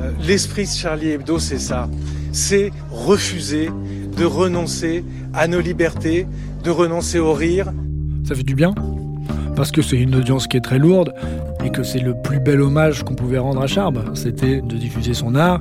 euh, 0.01 0.13
l'esprit 0.27 0.65
de 0.65 0.71
Charlie 0.71 1.11
Hebdo, 1.11 1.39
c'est 1.39 1.59
ça. 1.59 1.91
C'est 2.33 2.73
refuser 2.91 3.69
de 4.17 4.25
renoncer 4.25 5.05
à 5.35 5.47
nos 5.47 5.61
libertés, 5.61 6.27
de 6.63 6.71
renoncer 6.71 7.19
au 7.19 7.35
rire. 7.35 7.71
Ça 8.27 8.35
fait 8.35 8.43
du 8.43 8.55
bien 8.55 8.75
parce 9.57 9.71
que 9.71 9.83
c'est 9.83 9.97
une 9.97 10.15
audience 10.15 10.47
qui 10.47 10.57
est 10.57 10.63
très 10.63 10.79
lourde 10.79 11.15
et 11.65 11.71
que 11.71 11.83
c'est 11.83 12.01
le 12.01 12.15
plus 12.15 12.41
bel 12.41 12.61
hommage 12.61 13.03
qu'on 13.05 13.15
pouvait 13.15 13.39
rendre 13.39 13.61
à 13.61 13.67
Charb. 13.67 14.03
C'était 14.15 14.61
de 14.61 14.77
diffuser 14.77 15.15
son 15.15 15.35
art 15.35 15.61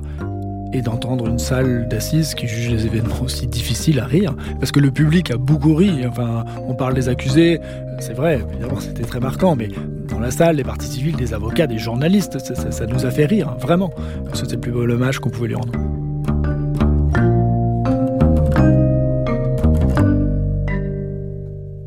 et 0.74 0.82
d'entendre 0.82 1.28
une 1.28 1.40
salle 1.40 1.88
d'assises 1.88 2.36
qui 2.36 2.48
juge 2.48 2.70
les 2.70 2.86
événements 2.86 3.22
aussi 3.22 3.48
difficiles 3.48 4.00
à 4.00 4.06
rire. 4.06 4.36
Parce 4.60 4.72
que 4.72 4.80
le 4.80 4.92
public 4.92 5.32
a 5.32 5.38
beaucoup 5.38 5.76
ri. 5.76 6.06
Enfin, 6.08 6.46
on 6.68 6.74
parle 6.74 6.96
des 6.96 7.10
accusés, 7.10 7.60
c'est 8.00 8.14
vrai, 8.14 8.42
évidemment, 8.50 8.80
c'était 8.80 9.04
très 9.04 9.20
marquant, 9.20 9.56
mais 9.56 9.70
dans 10.10 10.20
la 10.20 10.32
salle, 10.32 10.58
les 10.58 10.64
parties 10.64 10.88
civiles, 10.88 11.16
des 11.16 11.34
avocats, 11.34 11.68
des 11.68 11.78
journalistes, 11.78 12.40
ça, 12.40 12.72
ça 12.72 12.86
nous 12.86 13.06
a 13.06 13.12
fait 13.12 13.26
rire, 13.26 13.56
vraiment. 13.60 13.92
C'était 14.34 14.56
le 14.56 14.62
plus 14.62 14.72
beau 14.72 14.84
hommage 14.84 15.20
qu'on 15.20 15.30
pouvait 15.30 15.50
lui 15.50 15.56
rendre. 15.56 15.93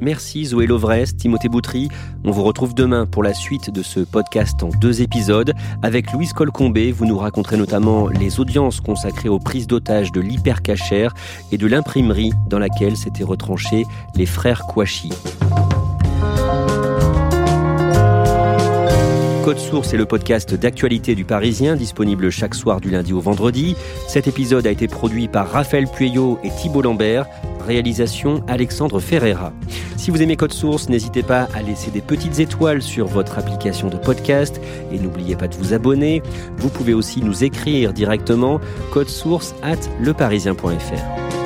Merci 0.07 0.45
Zoé 0.45 0.69
Lovres, 0.69 1.17
Timothée 1.19 1.49
Boutry. 1.49 1.89
On 2.23 2.31
vous 2.31 2.45
retrouve 2.45 2.75
demain 2.75 3.07
pour 3.07 3.25
la 3.25 3.35
suite 3.35 3.71
de 3.71 3.83
ce 3.83 3.99
podcast 3.99 4.63
en 4.63 4.69
deux 4.69 5.03
épisodes. 5.03 5.53
Avec 5.83 6.13
Louise 6.13 6.33
Colcombé, 6.33 6.93
vous 6.93 7.07
nous 7.07 7.19
raconterez 7.19 7.57
notamment 7.57 8.07
les 8.07 8.39
audiences 8.39 8.81
consacrées 8.81 9.29
aux 9.29 9.41
prises 9.41 9.67
d'otages 9.67 10.13
de 10.13 10.21
l'hypercachère 10.21 11.13
et 11.51 11.59
de 11.59 11.67
l'imprimerie 11.67 12.31
dans 12.49 12.61
laquelle 12.61 12.97
s'étaient 12.97 13.25
retranchés 13.25 13.85
les 14.15 14.27
frères 14.27 14.63
Kouachi. 14.69 15.11
Code 19.47 19.59
Source 19.61 19.95
est 19.95 19.97
le 19.97 20.07
podcast 20.07 20.55
d'actualité 20.55 21.15
du 21.15 21.25
Parisien, 21.25 21.77
disponible 21.77 22.31
chaque 22.31 22.57
soir 22.57 22.81
du 22.81 22.91
lundi 22.91 23.13
au 23.13 23.21
vendredi. 23.21 23.77
Cet 24.09 24.27
épisode 24.27 24.67
a 24.67 24.73
été 24.73 24.89
produit 24.89 25.29
par 25.29 25.49
Raphaël 25.49 25.87
Pueyo 25.87 26.41
et 26.43 26.51
Thibault 26.51 26.83
Lambert. 26.83 27.27
Réalisation 27.65 28.43
Alexandre 28.49 28.99
Ferreira. 28.99 29.53
Si 29.97 30.11
vous 30.11 30.21
aimez 30.21 30.35
Code 30.35 30.53
Source, 30.53 30.89
n'hésitez 30.89 31.23
pas 31.23 31.47
à 31.55 31.63
laisser 31.63 31.93
des 31.93 32.01
petites 32.01 32.41
étoiles 32.41 32.83
sur 32.83 33.07
votre 33.07 33.39
application 33.39 33.87
de 33.87 33.97
podcast 33.99 34.61
et 34.91 34.99
n'oubliez 34.99 35.37
pas 35.37 35.47
de 35.47 35.55
vous 35.55 35.73
abonner. 35.73 36.25
Vous 36.57 36.69
pouvez 36.69 36.93
aussi 36.93 37.23
nous 37.23 37.45
écrire 37.45 37.93
directement 37.93 38.61
source 39.07 39.55
at 39.63 39.79
leparisien.fr. 40.03 41.46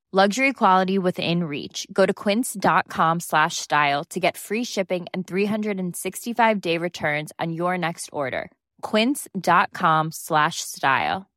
Luxury 0.13 0.51
quality 0.51 0.97
within 0.99 1.45
reach. 1.45 1.87
Go 1.93 2.05
to 2.05 2.13
quince.com 2.13 3.21
slash 3.21 3.55
style 3.55 4.03
to 4.09 4.19
get 4.19 4.35
free 4.35 4.65
shipping 4.65 5.05
and 5.13 5.25
365 5.25 6.59
day 6.59 6.77
returns 6.77 7.31
on 7.39 7.53
your 7.53 7.77
next 7.77 8.09
order. 8.11 8.51
Quince.com 8.81 10.11
slash 10.11 10.59
style. 10.59 11.29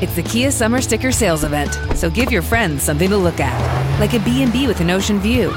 It's 0.00 0.16
the 0.16 0.22
Kia 0.22 0.50
Summer 0.50 0.80
Sticker 0.80 1.12
Sales 1.12 1.44
Event, 1.44 1.70
so 1.94 2.08
give 2.08 2.32
your 2.32 2.40
friends 2.40 2.82
something 2.82 3.10
to 3.10 3.16
look 3.18 3.40
at. 3.40 4.00
Like 4.00 4.14
a 4.14 4.20
B&B 4.20 4.66
with 4.66 4.80
an 4.80 4.88
ocean 4.88 5.20
view, 5.20 5.50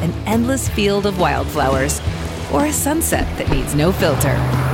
an 0.00 0.10
endless 0.24 0.70
field 0.70 1.04
of 1.04 1.20
wildflowers, 1.20 2.00
or 2.50 2.64
a 2.64 2.72
sunset 2.72 3.26
that 3.36 3.50
needs 3.50 3.74
no 3.74 3.92
filter. 3.92 4.73